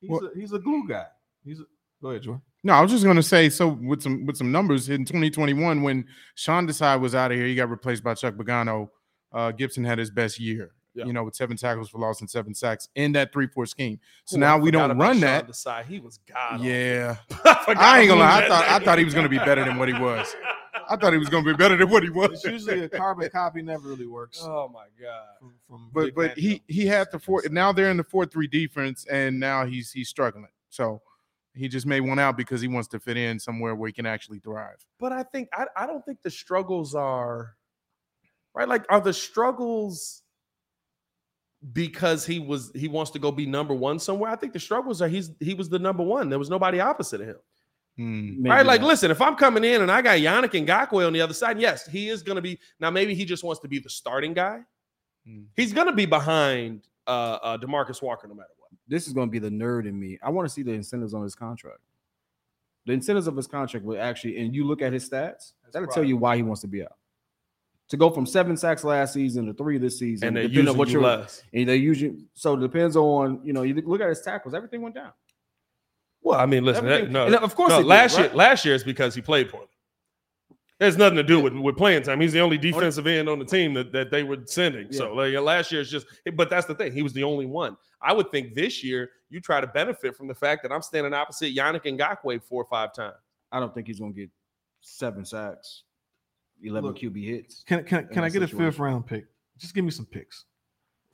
[0.00, 1.06] He's, Well- a, he's a glue guy.
[1.44, 1.64] He's a,
[2.02, 2.42] go ahead, Jordan.
[2.64, 6.04] No, I was just gonna say so with some with some numbers in 2021 when
[6.34, 8.88] Sean Desai was out of here, he got replaced by Chuck Pagano.
[9.32, 11.06] Uh, Gipson had his best year, Yeah.
[11.06, 13.98] you know, with seven tackles for loss and seven sacks in that three four scheme.
[14.26, 15.48] So Ooh, now I we don't run Sean that.
[15.48, 15.84] Desai.
[15.86, 16.60] He was god.
[16.60, 18.44] Yeah, I, I ain't gonna lie.
[18.44, 20.32] I thought I thought he was gonna be better than what he was.
[20.88, 22.32] I thought he was gonna be better than what he was.
[22.32, 24.40] It's usually a carbon copy never really works.
[24.52, 25.26] Oh my god.
[25.38, 27.42] from, from but Big but he he had the four.
[27.50, 30.48] Now they're in the four three defense, and now he's he's struggling.
[30.68, 31.02] So
[31.54, 34.06] he just made one out because he wants to fit in somewhere where he can
[34.06, 34.84] actually thrive.
[34.98, 37.54] But I think I, I don't think the struggles are
[38.54, 38.68] right.
[38.68, 40.22] Like, are the struggles
[41.72, 44.30] because he was he wants to go be number one somewhere?
[44.30, 46.28] I think the struggles are he's he was the number one.
[46.28, 47.36] There was nobody opposite of him.
[47.96, 48.64] Maybe right?
[48.64, 48.88] Like, not.
[48.88, 51.60] listen, if I'm coming in and I got Yannick and Ngakoue on the other side,
[51.60, 52.58] yes, he is going to be.
[52.80, 54.60] Now, maybe he just wants to be the starting guy.
[55.26, 55.42] Hmm.
[55.56, 58.70] He's going to be behind uh, uh Demarcus Walker no matter what.
[58.88, 60.18] this is going to be the nerd in me.
[60.22, 61.80] I want to see the incentives on his contract.
[62.86, 66.02] The incentives of his contract will actually, and you look at his stats, that'll tell
[66.02, 66.96] you why he wants to be out.
[67.90, 70.88] To go from seven sacks last season to three this season, And they're using what
[70.88, 71.42] you you're less.
[71.52, 74.80] and they usually so it depends on you know you look at his tackles, everything
[74.80, 75.12] went down.
[76.22, 78.36] Well, I mean, listen, that, no, and of course no, it did, last year, right?
[78.36, 79.66] last year is because he played poorly.
[80.78, 82.20] There's nothing to do with, with playing time.
[82.20, 84.92] He's the only defensive end on the team that, that they were sending.
[84.92, 86.92] So like last year is just, but that's the thing.
[86.92, 87.76] He was the only one.
[88.00, 91.14] I would think this year you try to benefit from the fact that I'm standing
[91.14, 93.14] opposite Yannick and Ngakoue four or five times.
[93.52, 94.30] I don't think he's going to get
[94.80, 95.84] seven sacks,
[96.62, 97.62] eleven Look, QB hits.
[97.64, 99.26] can can can I that get a fifth round pick?
[99.58, 100.46] Just give me some picks.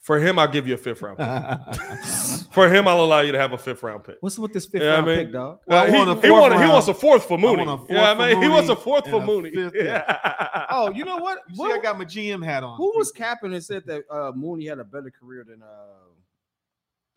[0.08, 1.18] For him, I'll give you a fifth round.
[1.18, 2.52] pick.
[2.54, 4.16] For him, I'll allow you to have a fifth round pick.
[4.20, 5.58] What's with this fifth Yeah, I round mean- pick, dog?
[5.66, 7.66] Well, I he, want a he, want, he wants a fourth for Mooney.
[7.66, 9.50] want a yeah, fourth man, for he wants a fourth for a Mooney.
[9.50, 10.64] fifth, yeah.
[10.70, 11.40] Oh, you know what?
[11.50, 12.78] You see, I got my GM hat on.
[12.78, 15.66] Who was capping and said that uh, Mooney had a better career than uh,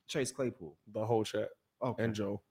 [0.08, 0.76] Chase Claypool?
[0.92, 1.48] the whole chat
[1.82, 2.04] Okay.
[2.04, 2.42] and Joe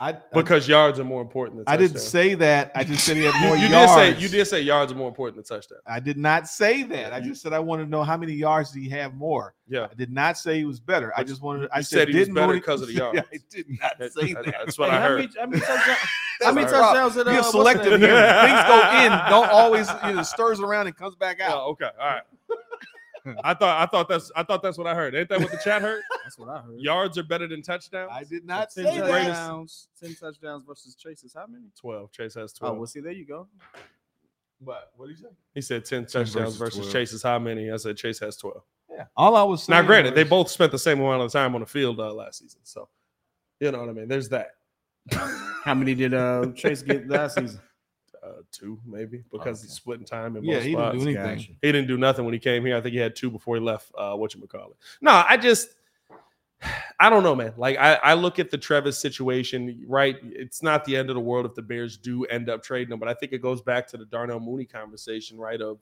[0.00, 1.82] I, I, because yards are more important than touchdowns.
[1.82, 2.72] I didn't say that.
[2.74, 3.92] I just said he had more you did yards.
[3.92, 5.82] say you did say yards are more important than touchdowns.
[5.86, 7.12] I did not say that.
[7.12, 9.54] I just said I wanted to know how many yards did he have more.
[9.68, 9.86] Yeah.
[9.90, 11.12] I did not say he was better.
[11.16, 11.68] I just wanted.
[11.72, 13.28] I you said, said he was didn't better Mooney- 'cause of the Yeah, yards.
[13.32, 14.54] I did not That- say that- that.
[14.64, 15.18] That's what Hey, I how heard.
[15.20, 15.98] many- how many touchdowns-
[16.40, 18.00] That's how many touchdowns did, uh, Be a selective name?
[18.00, 18.40] hearer.
[18.42, 21.52] Things go in, don't always you know stirs around and comes back out.
[21.62, 22.22] Oh, okay, all right.
[23.42, 25.14] I thought I thought that's I thought that's what I heard.
[25.14, 26.02] Ain't that what the chat heard?
[26.24, 26.78] That's what I heard.
[26.78, 28.10] Yards are better than touchdowns.
[28.12, 29.08] I did not ten say that.
[29.08, 31.34] touchdowns, ten touchdowns versus Chase's.
[31.34, 31.64] How many?
[31.78, 32.10] Twelve.
[32.12, 32.76] Chase has Oh, twelve.
[32.78, 33.46] well, see, there you go.
[34.60, 35.30] But what did you say?
[35.54, 36.92] he said ten 10 touchdowns versus versus 12.
[36.92, 37.70] Chase is how many?
[37.70, 38.62] I said Chase has twelve.
[38.90, 39.04] Yeah.
[39.16, 39.78] All I was saying.
[39.80, 42.38] Now, granted, they both spent the same amount of time on the field uh, last
[42.38, 42.88] season, so
[43.60, 44.08] you know what I mean.
[44.08, 44.52] There's that.
[45.64, 47.60] How many did uh, Chase get last season?
[48.24, 51.04] Uh, two maybe because he's splitting time in Yeah, both he didn't do spots.
[51.04, 51.36] anything.
[51.36, 51.52] Gotcha.
[51.60, 52.74] He didn't do nothing when he came here.
[52.74, 53.92] I think he had two before he left.
[53.98, 54.76] Uh, what you call it?
[55.02, 55.74] No, I just,
[57.00, 57.52] I don't know, man.
[57.58, 59.84] Like I, I look at the Trevis situation.
[59.86, 62.92] Right, it's not the end of the world if the Bears do end up trading
[62.94, 65.60] him, but I think it goes back to the Darnell Mooney conversation, right?
[65.60, 65.80] Of,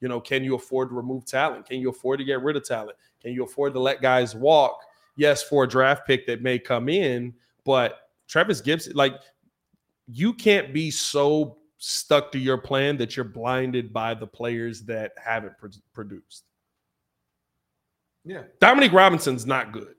[0.00, 1.66] you know, can you afford to remove talent?
[1.66, 2.96] Can you afford to get rid of talent?
[3.20, 4.80] Can you afford to let guys walk?
[5.16, 9.14] Yes, for a draft pick that may come in, but Trevis Gipson, like,
[10.06, 15.12] you can't be so stuck to your plan that you're blinded by the players that
[15.22, 16.44] haven't pro- produced.
[18.24, 18.44] Yeah.
[18.60, 19.94] Dominique Robinson's not good.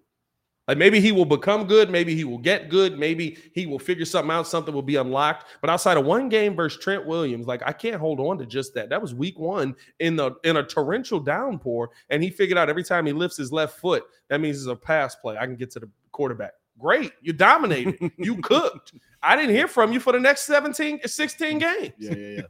[0.68, 4.04] Like maybe he will become good, maybe he will get good, maybe he will figure
[4.04, 5.46] something out, something will be unlocked.
[5.62, 8.74] But outside of one game versus Trent Williams, like I can't hold on to just
[8.74, 8.90] that.
[8.90, 12.84] That was week one in the in a torrential downpour, and he figured out every
[12.84, 15.38] time he lifts his left foot, that means it's a pass play.
[15.38, 16.54] I can get to the quarterback.
[16.80, 18.94] Great, you dominated, you cooked.
[19.22, 21.94] I didn't hear from you for the next 17, 16 games.
[21.98, 22.42] Yeah, yeah, yeah.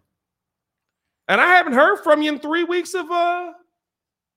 [1.27, 3.53] And I haven't heard from you in three weeks of uh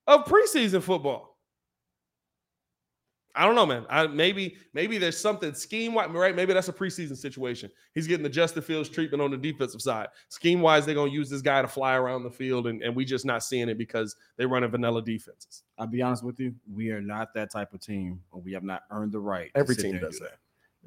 [0.07, 1.28] of preseason football.
[3.39, 3.85] I don't know, man.
[3.89, 6.35] I maybe maybe there's something scheme wise, right?
[6.35, 7.71] Maybe that's a preseason situation.
[7.95, 10.09] He's getting the Justin Fields treatment on the defensive side.
[10.27, 13.05] Scheme wise, they're gonna use this guy to fly around the field, and, and we
[13.05, 15.63] just not seeing it because they run running vanilla defenses.
[15.77, 16.53] I'll be honest with you.
[16.69, 19.53] We are not that type of team, or we have not earned the right.
[19.53, 20.39] to Every sit team does do that.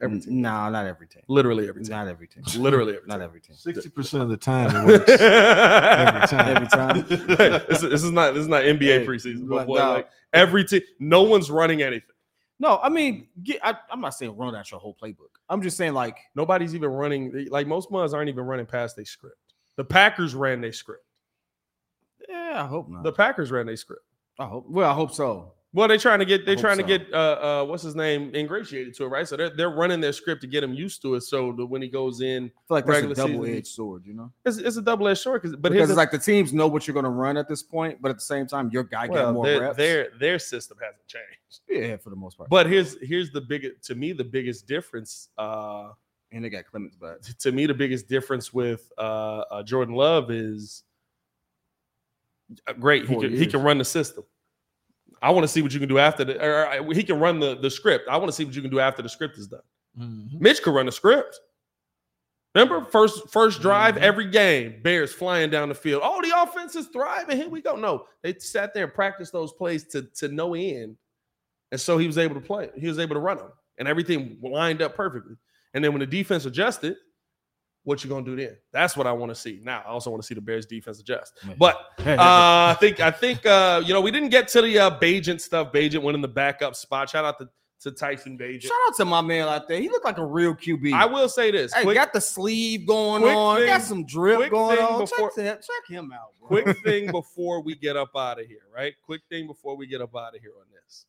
[0.02, 0.42] Every mm, team.
[0.42, 1.22] Nah, not every team.
[1.28, 1.92] Literally every team.
[1.92, 2.42] Not every team.
[2.62, 3.56] Literally every Not every team.
[3.56, 5.08] Sixty percent of the time it works.
[5.08, 6.56] every time.
[6.56, 7.04] Every time.
[7.68, 9.92] this, is, this is not this is not NBA Hey, preseason, but but boy, no.
[9.94, 12.08] like every team, no one's running anything.
[12.62, 15.34] No, I mean, get, I, I'm not saying run out your whole playbook.
[15.48, 17.48] I'm just saying like Nobody's even running.
[17.50, 19.36] Like most mugs aren't even running past their script.
[19.74, 21.04] The Packers ran their script.
[22.28, 23.02] Yeah, I hope not.
[23.02, 24.04] The Packers ran their script.
[24.38, 24.66] I hope.
[24.68, 25.54] Well, I hope so.
[25.74, 28.94] Well, they're trying to get they're trying to get uh uh what's his name ingratiated
[28.94, 29.26] to it, right?
[29.26, 31.22] So they're they're running their script to get him used to it.
[31.22, 34.12] So that when he goes in, I feel like that's a double edged sword, you
[34.12, 34.30] know.
[34.44, 35.40] it's, it's a double edged sword.
[35.40, 37.62] Because but because it's like the teams know what you're going to run at this
[37.62, 39.76] point, but at the same time, your guy well, get more their, reps.
[39.76, 41.60] their their system hasn't changed.
[41.68, 42.50] yeah, for the most part.
[42.50, 45.30] But here's here's the biggest to me the biggest difference.
[45.38, 45.90] Uh,
[46.32, 47.20] and they got Clemens back.
[47.20, 50.82] to me the biggest difference with uh, uh Jordan Love is
[52.66, 53.06] uh, great.
[53.06, 54.24] He Four can, he can run the system.
[55.22, 56.44] I want to see what you can do after the.
[56.44, 58.08] Or, he can run the the script.
[58.08, 59.60] I want to see what you can do after the script is done.
[59.98, 60.40] Mhm.
[60.40, 61.38] Mitch could run the script.
[62.54, 64.00] Remember first first drive Mhm.
[64.02, 66.02] every game, Bears flying down the field.
[66.04, 67.36] Oh, the offense is thriving.
[67.36, 67.76] Here we go.
[67.76, 70.96] No, they sat there and practiced those plays to to no end,
[71.70, 72.70] and so he was able to play.
[72.76, 75.36] He was able to run them, and everything lined up perfectly.
[75.72, 76.96] And then when the defense adjusted,
[77.84, 78.56] what you gonna do then?
[78.72, 79.60] That's what I want to see.
[79.62, 81.38] Now, I also want to see the Bears defense adjust.
[81.58, 84.98] But uh, I think I think uh, you know we didn't get to the uh,
[84.98, 85.72] Bagent stuff.
[85.72, 87.10] Bagent went in the backup spot.
[87.10, 87.48] Shout out to,
[87.80, 88.62] to Tyson Bagent.
[88.62, 89.80] Shout out to my man out there.
[89.80, 90.92] He looked like a real QB.
[90.92, 91.72] I will say this.
[91.72, 93.66] Hey, quick, got the sleeve going quick on.
[93.66, 95.00] got some drip going on.
[95.00, 96.34] before- check, that, check him out.
[96.38, 96.62] Bro.
[96.62, 98.94] quick thing before we get up out of here, right?
[99.04, 101.06] Quick thing before we get up out of here on this.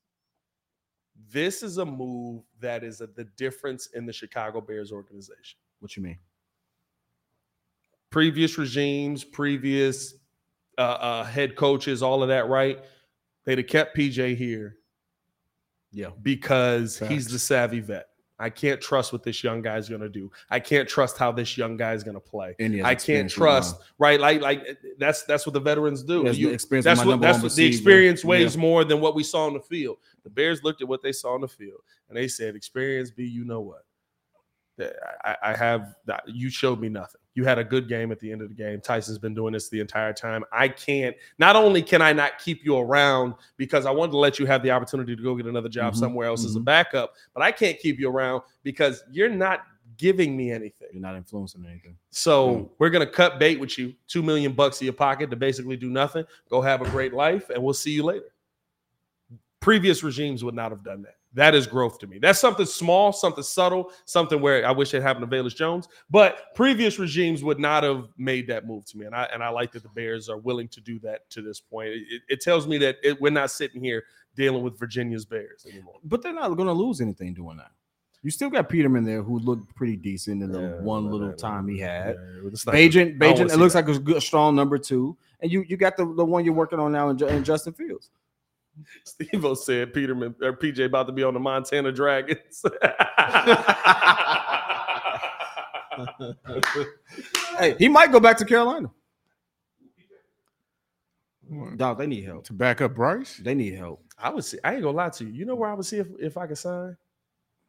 [1.29, 5.59] This is a move that is a, the difference in the Chicago Bears organization.
[5.79, 6.17] What you mean?
[8.13, 10.13] Previous regimes, previous
[10.77, 12.79] uh, uh, head coaches, all of that, right?
[13.43, 14.77] They'd have kept PJ here
[15.91, 16.09] Yeah.
[16.21, 18.05] because he's the savvy vet.
[18.37, 20.31] I can't trust what this young guy's going to do.
[20.51, 22.55] I can't trust how this young guy's going to play.
[22.59, 23.87] And he has I can't trust, mine.
[23.97, 24.19] right?
[24.19, 26.21] Like, like that's that's what the veterans do.
[26.21, 28.29] He has the experience that's what that's what the experience Yeah.
[28.29, 29.97] weighs more than what we saw on the field.
[30.23, 33.25] The Bears looked at what they saw on the field and they said, "Experience, be
[33.25, 33.85] you know what."
[34.79, 37.21] I, I have that you showed me nothing.
[37.35, 38.79] You had a good game at the end of the game.
[38.81, 40.43] Tyson's been doing this the entire time.
[40.51, 41.15] I can't.
[41.39, 44.61] Not only can I not keep you around because I wanted to let you have
[44.63, 46.65] the opportunity to go get another job Mhm, somewhere else as a mhm.
[46.65, 49.61] backup, but I can't keep you around because you're not
[49.97, 50.87] giving me anything.
[50.91, 51.97] You're not influencing anything.
[52.11, 52.69] So Mm.
[52.79, 55.89] we're gonna cut bait with you, two million bucks in your pocket to basically do
[55.89, 56.25] nothing.
[56.49, 58.33] Go have a great life, and we'll see you later.
[59.59, 61.17] Previous regimes would not have done that.
[61.35, 62.19] That is growth to me.
[62.19, 65.87] That's something small, something subtle, something where I wish it happened to Velus Jones.
[66.11, 69.49] But previous regimes would not have made that move to me, and I and I
[69.49, 71.89] like that the Bears are willing to do that to this point.
[71.89, 74.03] It, it- tells me that it, we're not sitting here
[74.35, 75.95] dealing with Virginia's Bears anymore.
[76.03, 77.71] But they're not going to lose anything doing that.
[78.21, 81.67] You still got Peterman there who looked pretty decent in the Yeah, one little time
[81.67, 82.15] he had.
[82.15, 83.87] Yeah, it's not- Bagent, I don't Bagent, wanna it looks that.
[83.87, 85.17] like a good, strong number two.
[85.41, 88.11] And you you got the, the one you're working on now in, in Justin Fields.
[89.05, 92.63] Steve O said Peterman or PJ about to be on the Montana Dragons.
[97.57, 98.89] Hey, he might go back to Carolina.
[101.75, 102.45] Dog, they need help.
[102.45, 103.37] to back up Bryce.
[103.37, 104.03] They need help.
[104.17, 104.57] I would see.
[104.63, 105.31] I ain't gonna lie to you.
[105.31, 106.97] You know where I would see if, if I could sign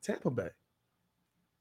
[0.03, 0.49] Tampa Bay.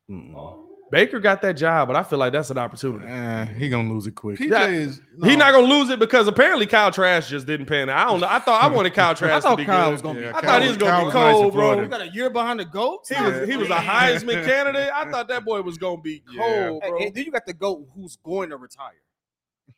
[0.09, 0.35] Mm-mm.
[0.35, 0.72] Oh.
[0.93, 3.05] Baker got that job, but I feel like that's an opportunity.
[3.07, 4.37] Eh, he gonna lose it quick.
[4.39, 5.35] PJ That- is He no.
[5.45, 7.97] not gonna lose it because apparently Kyle Trask just didn't pan out.
[7.97, 8.27] I don't know.
[8.29, 9.91] I thought I wanted Kyle Trask I thought to be Kyle good.
[9.93, 11.53] was gonna be- I Kyle thought he was was- gonna Kyle be was nice cold,
[11.53, 11.77] bro.
[11.81, 13.09] We got a year behind the goats.
[13.09, 14.89] He was he was a Heisman candidate.
[14.93, 16.97] I thought that boy was gonna be cold, Hey, bro.
[16.99, 18.91] and then you got the goat who's going to retire.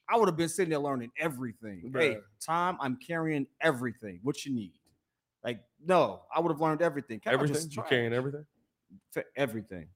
[0.09, 1.91] I would have been sitting there learning everything.
[1.95, 4.19] Hey, Tom, I'm carrying everything.
[4.21, 4.73] What you need?
[5.43, 7.19] Like, no, I would have learned everything.
[7.21, 7.69] Kyle everything.
[7.71, 8.45] You carrying everything.
[9.15, 9.87] F- everything.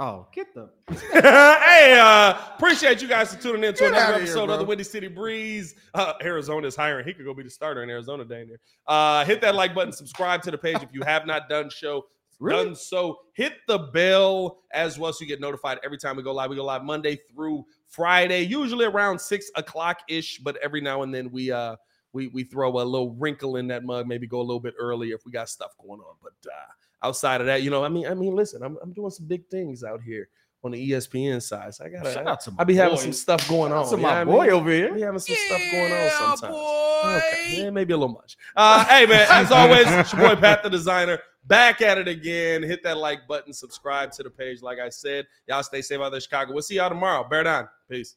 [0.00, 0.70] Oh, get the
[1.12, 4.60] hey, uh, appreciate you guys for tuning in to Get another outta here, episode of
[4.60, 5.74] the Windy City Breeze.
[5.92, 7.04] Uh, Arizona is hiring.
[7.04, 8.60] He could go be the starter in Arizona, dang near.
[8.86, 12.06] Uh, hit that like button, subscribe to the page if you have not done so.
[12.40, 12.66] Really?
[12.66, 13.18] Done so.
[13.32, 16.50] Hit the bell as well so you get notified every time we go live.
[16.50, 21.12] We go live Monday through Friday, usually around six o'clock ish, but every now and
[21.12, 21.74] then we uh
[22.12, 25.10] we we throw a little wrinkle in that mug, maybe go a little bit early
[25.10, 26.14] if we got stuff going on.
[26.22, 26.72] But uh
[27.02, 29.46] outside of that, you know, I mean, I mean, listen, I'm I'm doing some big
[29.48, 30.28] things out here
[30.64, 31.74] on the ESPN side.
[31.74, 33.82] So I gotta Shout out to my I be having some stuff going on.
[33.84, 34.50] That's you my what I boy mean?
[34.52, 34.94] over I here.
[34.94, 36.40] be having some stuff going on sometimes.
[36.54, 37.14] boy.
[37.16, 38.36] Okay, yeah, maybe a little much.
[38.56, 42.62] Uh, hey man, as always, it's your boy Pat the Designer back at it again.
[42.62, 44.62] Hit that like button, subscribe to the page.
[44.62, 46.52] Like I said, y'all stay safe out there, Chicago.
[46.52, 47.26] We'll see y'all tomorrow.
[47.28, 47.68] Bear down.
[47.88, 48.16] Peace.